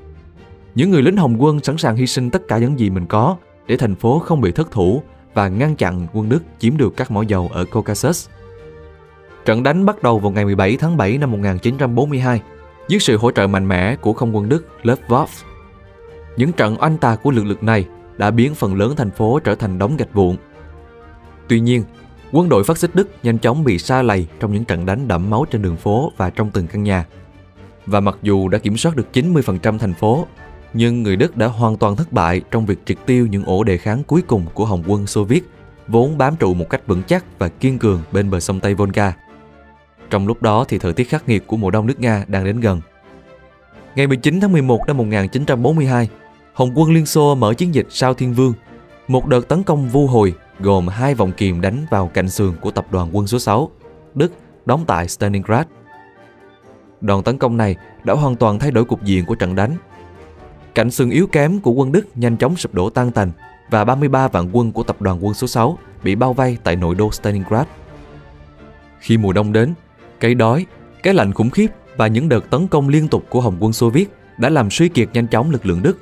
Những 0.76 0.92
người 0.92 1.02
lính 1.02 1.18
Hồng 1.18 1.44
quân 1.44 1.60
sẵn 1.60 1.78
sàng 1.78 1.96
hy 1.96 2.08
sinh 2.08 2.30
tất 2.30 2.48
cả 2.48 2.58
những 2.58 2.80
gì 2.80 2.90
mình 2.90 3.06
có 3.06 3.38
để 3.68 3.78
thành 3.78 3.96
phố 3.96 4.20
không 4.20 4.42
bị 4.42 4.52
thất 4.52 4.72
thủ 4.72 5.04
và 5.34 5.48
ngăn 5.48 5.76
chặn 5.76 6.08
quân 6.14 6.30
Đức 6.30 6.44
chiếm 6.60 6.78
được 6.78 6.94
các 6.98 7.12
mỏ 7.12 7.22
dầu 7.22 7.50
ở 7.54 7.66
Caucasus. 7.66 8.30
Trận 9.46 9.64
đánh 9.64 9.86
bắt 9.86 10.04
đầu 10.04 10.20
vào 10.20 10.32
ngày 10.32 10.46
17 10.46 10.78
tháng 10.78 10.98
7 10.98 11.18
năm 11.18 11.32
1942 11.32 12.42
dưới 12.88 13.00
sự 13.00 13.18
hỗ 13.18 13.32
trợ 13.32 13.48
mạnh 13.48 13.68
mẽ 13.68 13.96
của 13.96 14.14
không 14.14 14.36
quân 14.36 14.50
Đức 14.50 14.68
Luftwaffe. 14.84 15.44
Những 16.38 16.52
trận 16.52 16.76
oanh 16.80 16.98
tạc 16.98 17.24
của 17.24 17.32
lực 17.32 17.46
lượng 17.46 17.66
này 17.66 17.86
đã 18.18 18.32
biến 18.32 18.56
phần 18.56 18.76
lớn 18.76 18.94
thành 18.96 19.12
phố 19.12 19.40
trở 19.40 19.56
thành 19.56 19.80
đống 19.80 19.98
gạch 19.98 20.14
vụn. 20.14 20.36
Tuy 21.48 21.60
nhiên, 21.60 21.84
quân 22.32 22.50
đội 22.50 22.64
phát 22.64 22.78
xít 22.78 22.96
Đức 22.96 23.10
nhanh 23.24 23.40
chóng 23.40 23.64
bị 23.64 23.80
sa 23.80 24.02
lầy 24.02 24.28
trong 24.40 24.54
những 24.54 24.66
trận 24.66 24.86
đánh 24.86 25.08
đẫm 25.08 25.30
máu 25.30 25.46
trên 25.52 25.62
đường 25.62 25.76
phố 25.76 26.12
và 26.18 26.30
trong 26.30 26.52
từng 26.52 26.68
căn 26.68 26.84
nhà. 26.84 27.06
Và 27.86 28.00
mặc 28.00 28.18
dù 28.22 28.48
đã 28.50 28.58
kiểm 28.58 28.78
soát 28.78 28.96
được 28.96 29.08
90% 29.14 29.78
thành 29.78 29.94
phố, 29.94 30.28
nhưng 30.74 31.04
người 31.04 31.16
Đức 31.16 31.38
đã 31.38 31.48
hoàn 31.48 31.78
toàn 31.78 31.96
thất 31.96 32.14
bại 32.14 32.42
trong 32.52 32.66
việc 32.66 32.80
triệt 32.86 32.98
tiêu 33.06 33.28
những 33.28 33.44
ổ 33.44 33.64
đề 33.64 33.78
kháng 33.78 34.04
cuối 34.04 34.22
cùng 34.22 34.46
của 34.54 34.66
Hồng 34.66 34.84
quân 34.88 35.08
Xô 35.08 35.24
Viết, 35.24 35.50
vốn 35.88 36.18
bám 36.18 36.36
trụ 36.36 36.54
một 36.54 36.70
cách 36.70 36.88
vững 36.88 37.04
chắc 37.04 37.40
và 37.40 37.48
kiên 37.48 37.80
cường 37.80 38.02
bên 38.12 38.30
bờ 38.30 38.40
sông 38.40 38.60
Tây 38.60 38.74
Volga. 38.74 39.14
Trong 40.10 40.28
lúc 40.28 40.42
đó 40.42 40.66
thì 40.68 40.78
thời 40.78 40.94
tiết 40.94 41.10
khắc 41.10 41.30
nghiệt 41.30 41.48
của 41.48 41.58
mùa 41.58 41.72
đông 41.72 41.88
nước 41.88 42.00
Nga 42.00 42.26
đang 42.28 42.46
đến 42.46 42.60
gần. 42.60 42.82
Ngày 43.96 44.08
19 44.08 44.42
tháng 44.42 44.52
11 44.52 44.88
năm 44.88 44.98
1942, 44.98 46.10
Hồng 46.54 46.72
quân 46.76 46.92
Liên 46.94 47.06
Xô 47.06 47.36
mở 47.36 47.54
chiến 47.54 47.74
dịch 47.76 47.88
Sao 47.90 48.14
Thiên 48.14 48.34
Vương, 48.34 48.54
một 49.08 49.28
đợt 49.28 49.48
tấn 49.48 49.64
công 49.64 49.90
vu 49.90 50.08
hồi 50.08 50.34
gồm 50.60 50.88
hai 50.88 51.16
vòng 51.16 51.32
kìm 51.32 51.62
đánh 51.62 51.86
vào 51.90 52.08
cạnh 52.14 52.30
sườn 52.30 52.54
của 52.62 52.72
tập 52.72 52.86
đoàn 52.92 53.10
quân 53.12 53.28
số 53.28 53.40
6, 53.40 53.72
Đức 54.16 54.32
đóng 54.66 54.84
tại 54.88 55.08
Stalingrad. 55.08 55.66
Đòn 57.02 57.24
tấn 57.24 57.38
công 57.38 57.58
này 57.58 57.76
đã 58.04 58.14
hoàn 58.14 58.36
toàn 58.36 58.60
thay 58.60 58.72
đổi 58.72 58.86
cục 58.86 59.04
diện 59.04 59.26
của 59.26 59.36
trận 59.36 59.56
đánh. 59.56 59.76
Cạnh 60.76 60.92
sườn 60.92 61.10
yếu 61.10 61.28
kém 61.28 61.60
của 61.60 61.72
quân 61.72 61.92
Đức 61.92 62.08
nhanh 62.16 62.38
chóng 62.38 62.56
sụp 62.56 62.74
đổ 62.74 62.90
tan 62.90 63.12
tành 63.12 63.32
và 63.70 63.86
33 63.86 64.28
vạn 64.28 64.50
quân 64.52 64.72
của 64.72 64.84
tập 64.84 65.02
đoàn 65.02 65.26
quân 65.26 65.34
số 65.34 65.48
6 65.48 65.78
bị 66.04 66.16
bao 66.16 66.34
vây 66.34 66.58
tại 66.64 66.76
nội 66.76 66.96
đô 66.96 67.12
Stalingrad. 67.12 67.68
Khi 69.00 69.18
mùa 69.18 69.34
đông 69.34 69.54
đến, 69.54 69.74
cái 70.20 70.36
đói, 70.36 70.66
cái 71.04 71.14
lạnh 71.14 71.34
khủng 71.34 71.50
khiếp 71.50 71.68
và 71.98 72.08
những 72.08 72.30
đợt 72.30 72.50
tấn 72.50 72.68
công 72.68 72.90
liên 72.90 73.08
tục 73.08 73.24
của 73.30 73.42
Hồng 73.42 73.58
quân 73.60 73.74
Xô 73.74 73.90
Viết 73.90 74.14
đã 74.38 74.50
làm 74.50 74.70
suy 74.70 74.90
kiệt 74.90 75.10
nhanh 75.14 75.28
chóng 75.28 75.52
lực 75.52 75.66
lượng 75.66 75.84
Đức. 75.84 75.98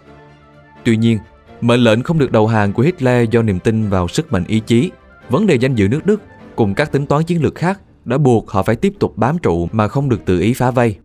Tuy 0.84 0.98
nhiên, 0.98 1.18
mệnh 1.62 1.80
lệnh 1.80 2.04
không 2.04 2.20
được 2.20 2.32
đầu 2.32 2.48
hàng 2.48 2.74
của 2.74 2.84
Hitler 2.84 3.30
do 3.30 3.42
niềm 3.42 3.60
tin 3.60 3.90
vào 3.90 4.08
sức 4.08 4.32
mạnh 4.32 4.44
ý 4.48 4.60
chí, 4.60 4.92
vấn 5.30 5.48
đề 5.48 5.56
danh 5.56 5.76
dự 5.76 5.88
nước 5.88 6.06
Đức 6.06 6.22
cùng 6.56 6.74
các 6.74 6.92
tính 6.92 7.06
toán 7.06 7.24
chiến 7.24 7.44
lược 7.44 7.56
khác 7.56 7.80
đã 8.06 8.18
buộc 8.18 8.52
họ 8.52 8.64
phải 8.64 8.76
tiếp 8.76 8.94
tục 9.00 9.18
bám 9.18 9.38
trụ 9.38 9.70
mà 9.72 9.88
không 9.88 10.10
được 10.10 10.26
tự 10.26 10.40
ý 10.40 10.54
phá 10.54 10.72
vây. 10.72 10.98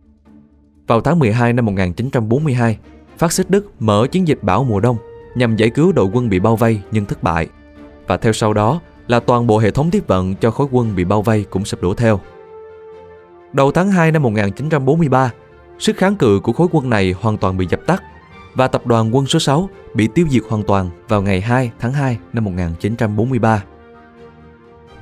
Vào 0.87 1.01
tháng 1.01 1.19
12 1.19 1.53
năm 1.53 1.65
1942, 1.65 2.77
phát 3.17 3.31
xít 3.31 3.49
Đức 3.49 3.71
mở 3.79 4.07
chiến 4.11 4.27
dịch 4.27 4.43
Bảo 4.43 4.63
mùa 4.63 4.79
đông 4.79 4.97
nhằm 5.35 5.55
giải 5.55 5.69
cứu 5.69 5.91
đội 5.91 6.05
quân 6.13 6.29
bị 6.29 6.39
bao 6.39 6.55
vây 6.55 6.81
nhưng 6.91 7.05
thất 7.05 7.23
bại. 7.23 7.47
Và 8.07 8.17
theo 8.17 8.33
sau 8.33 8.53
đó 8.53 8.81
là 9.07 9.19
toàn 9.19 9.47
bộ 9.47 9.57
hệ 9.57 9.71
thống 9.71 9.91
tiếp 9.91 10.07
vận 10.07 10.35
cho 10.35 10.51
khối 10.51 10.67
quân 10.71 10.95
bị 10.95 11.03
bao 11.03 11.21
vây 11.21 11.45
cũng 11.49 11.65
sụp 11.65 11.81
đổ 11.81 11.93
theo. 11.93 12.19
Đầu 13.53 13.71
tháng 13.71 13.91
2 13.91 14.11
năm 14.11 14.23
1943, 14.23 15.31
sức 15.79 15.97
kháng 15.97 16.15
cự 16.15 16.39
của 16.43 16.53
khối 16.53 16.67
quân 16.71 16.89
này 16.89 17.15
hoàn 17.21 17.37
toàn 17.37 17.57
bị 17.57 17.67
dập 17.69 17.79
tắt 17.85 18.03
và 18.55 18.67
tập 18.67 18.87
đoàn 18.87 19.15
quân 19.15 19.25
số 19.25 19.39
6 19.39 19.69
bị 19.93 20.07
tiêu 20.07 20.27
diệt 20.29 20.41
hoàn 20.49 20.63
toàn 20.63 20.89
vào 21.07 21.21
ngày 21.21 21.41
2 21.41 21.71
tháng 21.79 21.93
2 21.93 22.17
năm 22.33 22.43
1943. 22.43 23.63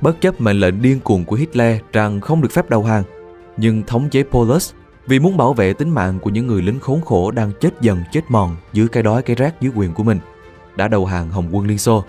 Bất 0.00 0.20
chấp 0.20 0.40
mệnh 0.40 0.60
lệnh 0.60 0.82
điên 0.82 1.00
cuồng 1.00 1.24
của 1.24 1.36
Hitler 1.36 1.80
rằng 1.92 2.20
không 2.20 2.42
được 2.42 2.52
phép 2.52 2.70
đầu 2.70 2.84
hàng, 2.84 3.02
nhưng 3.56 3.82
thống 3.82 4.08
chế 4.10 4.22
Polus 4.22 4.72
vì 5.06 5.18
muốn 5.18 5.36
bảo 5.36 5.54
vệ 5.54 5.72
tính 5.72 5.90
mạng 5.90 6.18
của 6.20 6.30
những 6.30 6.46
người 6.46 6.62
lính 6.62 6.80
khốn 6.80 7.00
khổ 7.00 7.30
đang 7.30 7.52
chết 7.60 7.80
dần 7.80 8.02
chết 8.12 8.20
mòn 8.28 8.56
dưới 8.72 8.88
cái 8.88 9.02
đói 9.02 9.22
cái 9.22 9.36
rác 9.36 9.60
dưới 9.60 9.72
quyền 9.74 9.94
của 9.94 10.02
mình, 10.02 10.18
đã 10.76 10.88
đầu 10.88 11.06
hàng 11.06 11.30
Hồng 11.30 11.48
quân 11.52 11.66
Liên 11.66 11.78
Xô. 11.78 12.04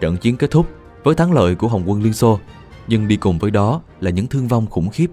Trận 0.00 0.16
chiến 0.16 0.36
kết 0.36 0.50
thúc 0.50 0.66
với 1.04 1.14
thắng 1.14 1.32
lợi 1.32 1.54
của 1.54 1.68
Hồng 1.68 1.82
quân 1.86 2.02
Liên 2.02 2.12
Xô, 2.12 2.38
nhưng 2.88 3.08
đi 3.08 3.16
cùng 3.16 3.38
với 3.38 3.50
đó 3.50 3.80
là 4.00 4.10
những 4.10 4.26
thương 4.26 4.48
vong 4.48 4.66
khủng 4.66 4.90
khiếp 4.90 5.06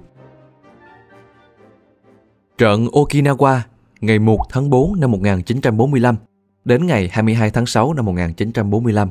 Trận 2.57 2.85
Okinawa 2.85 3.59
ngày 4.01 4.19
1 4.19 4.39
tháng 4.49 4.69
4 4.69 4.99
năm 4.99 5.11
1945 5.11 6.15
đến 6.65 6.85
ngày 6.85 7.09
22 7.11 7.49
tháng 7.49 7.65
6 7.65 7.93
năm 7.93 8.05
1945. 8.05 9.09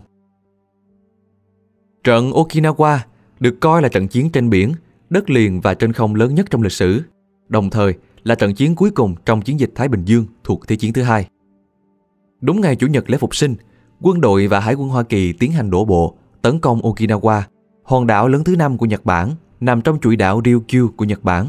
Trận 2.05 2.31
Okinawa 2.31 2.99
được 3.41 3.61
coi 3.61 3.83
là 3.83 3.89
trận 3.89 4.09
chiến 4.09 4.31
trên 4.31 4.51
biển, 4.51 4.73
đất 5.11 5.31
liền 5.31 5.61
và 5.61 5.75
trên 5.75 5.93
không 5.93 6.15
lớn 6.15 6.35
nhất 6.35 6.47
trong 6.51 6.63
lịch 6.63 6.73
sử, 6.73 7.03
đồng 7.49 7.71
thời 7.71 7.95
là 8.25 8.35
trận 8.35 8.55
chiến 8.55 8.75
cuối 8.75 8.91
cùng 8.91 9.15
trong 9.25 9.43
chiến 9.43 9.61
dịch 9.61 9.71
Thái 9.75 9.89
Bình 9.89 10.05
Dương 10.05 10.27
thuộc 10.45 10.69
Thế 10.69 10.77
chiến 10.77 10.93
thứ 10.93 11.03
hai. 11.03 11.29
Đúng 12.41 12.61
ngày 12.61 12.77
Chủ 12.77 12.87
nhật 12.87 13.11
lễ 13.11 13.19
phục 13.19 13.35
sinh, 13.35 13.55
quân 14.01 14.21
đội 14.21 14.47
và 14.47 14.61
Hải 14.61 14.75
quân 14.75 14.89
Hoa 14.89 15.03
Kỳ 15.03 15.33
tiến 15.33 15.53
hành 15.53 15.71
đổ 15.71 15.85
bộ, 15.85 16.17
tấn 16.43 16.59
công 16.59 16.81
Okinawa, 16.81 17.43
hòn 17.83 18.07
đảo 18.07 18.29
lớn 18.29 18.45
thứ 18.45 18.57
năm 18.57 18.79
của 18.79 18.87
Nhật 18.87 19.05
Bản, 19.05 19.31
nằm 19.61 19.81
trong 19.81 20.01
chuỗi 20.01 20.17
đảo 20.17 20.41
Ryukyu 20.45 20.89
của 20.97 21.05
Nhật 21.05 21.25
Bản. 21.25 21.49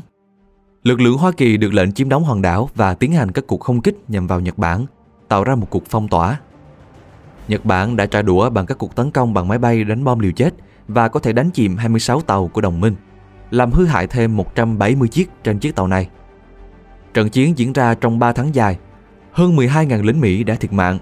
Lực 0.84 1.02
lượng 1.02 1.18
Hoa 1.18 1.32
Kỳ 1.32 1.58
được 1.58 1.74
lệnh 1.74 1.92
chiếm 1.92 2.10
đóng 2.10 2.24
hòn 2.24 2.42
đảo 2.42 2.70
và 2.76 2.94
tiến 2.94 3.14
hành 3.14 3.32
các 3.32 3.48
cuộc 3.48 3.60
không 3.60 3.82
kích 3.82 3.96
nhằm 4.08 4.28
vào 4.28 4.40
Nhật 4.40 4.58
Bản, 4.58 4.86
tạo 5.28 5.44
ra 5.44 5.56
một 5.56 5.68
cuộc 5.70 5.84
phong 5.90 6.08
tỏa. 6.08 6.40
Nhật 7.48 7.66
Bản 7.66 7.96
đã 7.96 8.06
trả 8.06 8.22
đũa 8.22 8.50
bằng 8.50 8.66
các 8.66 8.78
cuộc 8.78 8.96
tấn 8.96 9.12
công 9.12 9.34
bằng 9.34 9.48
máy 9.48 9.58
bay 9.58 9.84
đánh 9.84 10.04
bom 10.04 10.20
liều 10.20 10.32
chết 10.32 10.54
và 10.88 11.08
có 11.08 11.20
thể 11.20 11.34
đánh 11.34 11.50
chìm 11.50 11.78
26 11.78 12.22
tàu 12.22 12.48
của 12.48 12.62
đồng 12.62 12.80
minh, 12.80 12.96
làm 13.52 13.72
hư 13.72 13.86
hại 13.86 14.08
thêm 14.08 14.38
170 14.38 15.08
chiếc 15.08 15.30
trên 15.44 15.60
chiếc 15.60 15.76
tàu 15.76 15.88
này. 15.88 16.10
Trận 17.14 17.30
chiến 17.30 17.58
diễn 17.58 17.74
ra 17.74 17.94
trong 17.94 18.20
3 18.20 18.34
tháng 18.34 18.56
dài, 18.56 18.78
hơn 19.32 19.56
12.000 19.56 20.04
lính 20.04 20.22
Mỹ 20.22 20.44
đã 20.44 20.56
thiệt 20.56 20.74
mạng. 20.74 20.98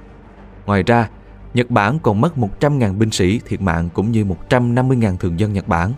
Ngoài 0.65 0.83
ra, 0.83 1.09
Nhật 1.53 1.71
Bản 1.71 1.99
còn 1.99 2.21
mất 2.21 2.33
100.000 2.37 2.97
binh 2.97 3.11
sĩ 3.11 3.39
thiệt 3.45 3.61
mạng 3.61 3.89
cũng 3.93 4.11
như 4.11 4.25
150.000 4.49 5.17
thường 5.17 5.39
dân 5.39 5.53
Nhật 5.53 5.67
Bản. 5.67 5.93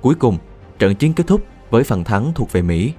Cuối 0.00 0.14
cùng, 0.14 0.38
trận 0.78 0.94
chiến 0.94 1.12
kết 1.12 1.26
thúc 1.26 1.40
với 1.70 1.84
phần 1.84 2.04
thắng 2.04 2.32
thuộc 2.34 2.52
về 2.52 2.62
Mỹ. 2.62 2.92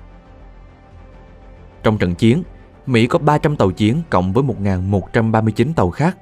Trong 1.83 1.97
trận 1.97 2.15
chiến, 2.15 2.43
Mỹ 2.85 3.07
có 3.07 3.19
300 3.19 3.55
tàu 3.55 3.71
chiến 3.71 4.01
cộng 4.09 4.33
với 4.33 4.43
1.139 4.43 5.73
tàu 5.73 5.89
khác. 5.89 6.17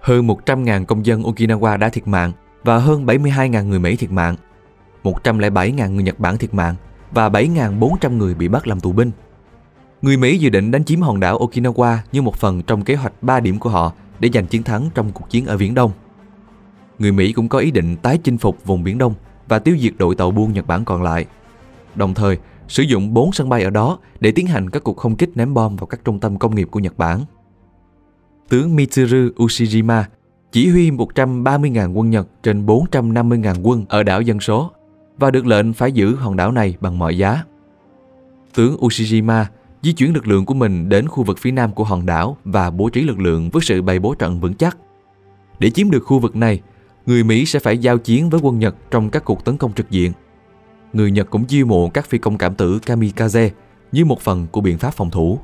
Hơn 0.00 0.26
100.000 0.26 0.84
công 0.84 1.06
dân 1.06 1.22
Okinawa 1.22 1.78
đã 1.78 1.88
thiệt 1.88 2.08
mạng 2.08 2.32
và 2.64 2.78
hơn 2.78 3.06
72.000 3.06 3.64
người 3.64 3.78
Mỹ 3.78 3.96
thiệt 3.96 4.10
mạng. 4.10 4.36
107.000 5.04 5.90
người 5.90 6.02
Nhật 6.02 6.18
Bản 6.18 6.38
thiệt 6.38 6.54
mạng 6.54 6.74
và 7.10 7.28
7.400 7.28 8.16
người 8.16 8.34
bị 8.34 8.48
bắt 8.48 8.66
làm 8.66 8.80
tù 8.80 8.92
binh. 8.92 9.10
Người 10.02 10.16
Mỹ 10.16 10.38
dự 10.38 10.50
định 10.50 10.70
đánh 10.70 10.84
chiếm 10.84 11.00
hòn 11.00 11.20
đảo 11.20 11.38
Okinawa 11.38 11.96
như 12.12 12.22
một 12.22 12.36
phần 12.36 12.62
trong 12.62 12.82
kế 12.82 12.94
hoạch 12.94 13.22
3 13.22 13.40
điểm 13.40 13.58
của 13.58 13.70
họ 13.70 13.92
để 14.20 14.30
giành 14.34 14.46
chiến 14.46 14.62
thắng 14.62 14.90
trong 14.94 15.12
cuộc 15.12 15.30
chiến 15.30 15.46
ở 15.46 15.56
Viễn 15.56 15.74
Đông. 15.74 15.90
Người 16.98 17.12
Mỹ 17.12 17.32
cũng 17.32 17.48
có 17.48 17.58
ý 17.58 17.70
định 17.70 17.96
tái 17.96 18.18
chinh 18.24 18.38
phục 18.38 18.64
vùng 18.64 18.84
Biển 18.84 18.98
Đông 18.98 19.14
và 19.48 19.58
tiêu 19.58 19.76
diệt 19.80 19.92
đội 19.98 20.14
tàu 20.14 20.30
buôn 20.30 20.52
Nhật 20.52 20.66
Bản 20.66 20.84
còn 20.84 21.02
lại 21.02 21.26
đồng 21.94 22.14
thời 22.14 22.38
sử 22.68 22.82
dụng 22.82 23.14
4 23.14 23.32
sân 23.32 23.48
bay 23.48 23.62
ở 23.62 23.70
đó 23.70 23.98
để 24.20 24.32
tiến 24.32 24.46
hành 24.46 24.70
các 24.70 24.84
cuộc 24.84 24.96
không 24.96 25.16
kích 25.16 25.30
ném 25.34 25.54
bom 25.54 25.76
vào 25.76 25.86
các 25.86 26.00
trung 26.04 26.20
tâm 26.20 26.38
công 26.38 26.54
nghiệp 26.54 26.68
của 26.70 26.80
Nhật 26.80 26.98
Bản. 26.98 27.20
Tướng 28.48 28.76
Mitsuru 28.76 29.28
Ushijima 29.36 30.02
chỉ 30.52 30.70
huy 30.70 30.90
130.000 30.90 31.92
quân 31.92 32.10
Nhật 32.10 32.28
trên 32.42 32.66
450.000 32.66 33.62
quân 33.62 33.84
ở 33.88 34.02
đảo 34.02 34.22
dân 34.22 34.40
số 34.40 34.70
và 35.18 35.30
được 35.30 35.46
lệnh 35.46 35.72
phải 35.72 35.92
giữ 35.92 36.14
hòn 36.14 36.36
đảo 36.36 36.52
này 36.52 36.76
bằng 36.80 36.98
mọi 36.98 37.18
giá. 37.18 37.44
Tướng 38.54 38.76
Ushijima 38.76 39.44
di 39.82 39.92
chuyển 39.92 40.14
lực 40.14 40.26
lượng 40.26 40.46
của 40.46 40.54
mình 40.54 40.88
đến 40.88 41.08
khu 41.08 41.24
vực 41.24 41.38
phía 41.38 41.50
nam 41.50 41.72
của 41.72 41.84
hòn 41.84 42.06
đảo 42.06 42.36
và 42.44 42.70
bố 42.70 42.88
trí 42.88 43.02
lực 43.02 43.20
lượng 43.20 43.50
với 43.50 43.62
sự 43.62 43.82
bày 43.82 43.98
bố 43.98 44.14
trận 44.14 44.40
vững 44.40 44.54
chắc. 44.54 44.76
Để 45.58 45.70
chiếm 45.70 45.90
được 45.90 46.00
khu 46.00 46.18
vực 46.18 46.36
này, 46.36 46.60
người 47.06 47.24
Mỹ 47.24 47.44
sẽ 47.46 47.58
phải 47.58 47.78
giao 47.78 47.98
chiến 47.98 48.30
với 48.30 48.40
quân 48.40 48.58
Nhật 48.58 48.76
trong 48.90 49.10
các 49.10 49.24
cuộc 49.24 49.44
tấn 49.44 49.56
công 49.56 49.72
trực 49.72 49.90
diện. 49.90 50.12
Người 50.92 51.10
Nhật 51.10 51.30
cũng 51.30 51.44
chiêu 51.44 51.66
mộ 51.66 51.88
các 51.88 52.06
phi 52.06 52.18
công 52.18 52.38
cảm 52.38 52.54
tử 52.54 52.78
kamikaze 52.86 53.50
như 53.92 54.04
một 54.04 54.20
phần 54.20 54.46
của 54.52 54.60
biện 54.60 54.78
pháp 54.78 54.90
phòng 54.90 55.10
thủ. 55.10 55.38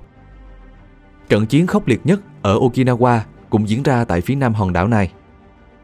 Trận 1.28 1.46
chiến 1.46 1.66
khốc 1.66 1.88
liệt 1.88 2.00
nhất 2.04 2.20
ở 2.42 2.58
Okinawa 2.58 3.20
cũng 3.50 3.68
diễn 3.68 3.82
ra 3.82 4.04
tại 4.04 4.20
phía 4.20 4.34
nam 4.34 4.54
hòn 4.54 4.72
đảo 4.72 4.88
này. 4.88 5.12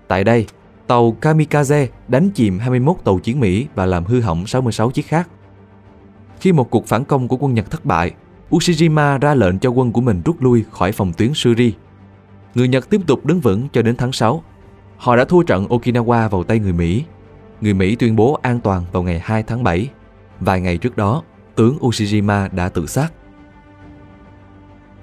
Tại 0.09 0.25
đây, 0.25 0.47
tàu 0.87 1.17
Kamikaze 1.21 1.87
đánh 2.09 2.31
chìm 2.31 2.59
21 2.59 2.97
tàu 3.05 3.19
chiến 3.19 3.41
Mỹ 3.41 3.67
và 3.75 3.87
làm 3.87 4.05
hư 4.05 4.21
hỏng 4.21 4.47
66 4.47 4.91
chiếc 4.91 5.07
khác. 5.07 5.29
Khi 6.41 6.53
một 6.53 6.71
cuộc 6.71 6.87
phản 6.87 7.05
công 7.05 7.29
của 7.29 7.37
quân 7.37 7.55
Nhật 7.55 7.71
thất 7.71 7.85
bại, 7.85 8.13
Ushijima 8.51 9.19
ra 9.19 9.35
lệnh 9.35 9.59
cho 9.59 9.71
quân 9.71 9.93
của 9.93 10.01
mình 10.01 10.23
rút 10.25 10.43
lui 10.43 10.65
khỏi 10.71 10.93
phòng 10.93 11.13
tuyến 11.13 11.31
Suri. 11.35 11.75
Người 12.55 12.69
Nhật 12.69 12.91
tiếp 12.91 13.01
tục 13.07 13.27
đứng 13.27 13.41
vững 13.41 13.69
cho 13.73 13.83
đến 13.83 13.97
tháng 13.97 14.13
6. 14.13 14.43
Họ 14.97 15.17
đã 15.17 15.25
thua 15.25 15.43
trận 15.43 15.67
Okinawa 15.67 16.29
vào 16.29 16.45
tay 16.45 16.59
người 16.59 16.73
Mỹ. 16.73 17.05
Người 17.61 17.75
Mỹ 17.75 17.97
tuyên 17.97 18.17
bố 18.17 18.39
an 18.43 18.61
toàn 18.61 18.85
vào 18.93 19.03
ngày 19.03 19.19
2 19.19 19.43
tháng 19.43 19.65
7. 19.65 19.89
Vài 20.41 20.61
ngày 20.61 20.79
trước 20.79 20.97
đó, 20.97 21.23
tướng 21.57 21.79
Ushijima 21.81 22.49
đã 22.53 22.69
tự 22.69 22.87
sát. 22.87 23.09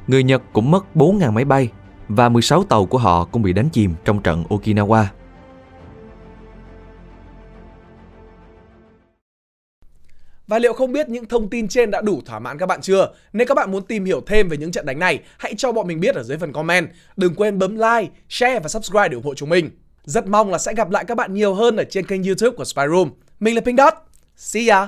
Người 0.07 0.23
Nhật 0.23 0.41
cũng 0.53 0.71
mất 0.71 0.85
4.000 0.95 1.31
máy 1.31 1.45
bay 1.45 1.69
và 2.07 2.29
16 2.29 2.63
tàu 2.63 2.85
của 2.85 2.97
họ 2.97 3.25
cũng 3.25 3.41
bị 3.41 3.53
đánh 3.53 3.69
chìm 3.69 3.93
trong 4.05 4.21
trận 4.21 4.43
Okinawa. 4.49 5.05
Và 10.47 10.59
liệu 10.59 10.73
không 10.73 10.91
biết 10.91 11.09
những 11.09 11.25
thông 11.25 11.49
tin 11.49 11.67
trên 11.67 11.91
đã 11.91 12.01
đủ 12.01 12.21
thỏa 12.25 12.39
mãn 12.39 12.57
các 12.57 12.65
bạn 12.65 12.81
chưa? 12.81 13.13
Nếu 13.33 13.47
các 13.47 13.55
bạn 13.55 13.71
muốn 13.71 13.85
tìm 13.85 14.05
hiểu 14.05 14.21
thêm 14.27 14.49
về 14.49 14.57
những 14.57 14.71
trận 14.71 14.85
đánh 14.85 14.99
này, 14.99 15.19
hãy 15.37 15.53
cho 15.57 15.71
bọn 15.71 15.87
mình 15.87 15.99
biết 15.99 16.15
ở 16.15 16.23
dưới 16.23 16.37
phần 16.37 16.53
comment. 16.53 16.89
Đừng 17.17 17.35
quên 17.35 17.59
bấm 17.59 17.75
like, 17.75 18.09
share 18.29 18.59
và 18.59 18.67
subscribe 18.67 19.07
để 19.09 19.15
ủng 19.15 19.23
hộ 19.23 19.35
chúng 19.35 19.49
mình. 19.49 19.69
Rất 20.03 20.27
mong 20.27 20.49
là 20.49 20.57
sẽ 20.57 20.73
gặp 20.73 20.89
lại 20.89 21.05
các 21.07 21.15
bạn 21.15 21.33
nhiều 21.33 21.53
hơn 21.53 21.75
ở 21.75 21.83
trên 21.83 22.05
kênh 22.05 22.23
youtube 22.23 22.55
của 22.57 22.65
Spyroom. 22.65 23.11
Mình 23.39 23.55
là 23.55 23.61
Pink 23.61 23.79
Dot. 23.79 23.93
See 24.35 24.67
ya! 24.67 24.87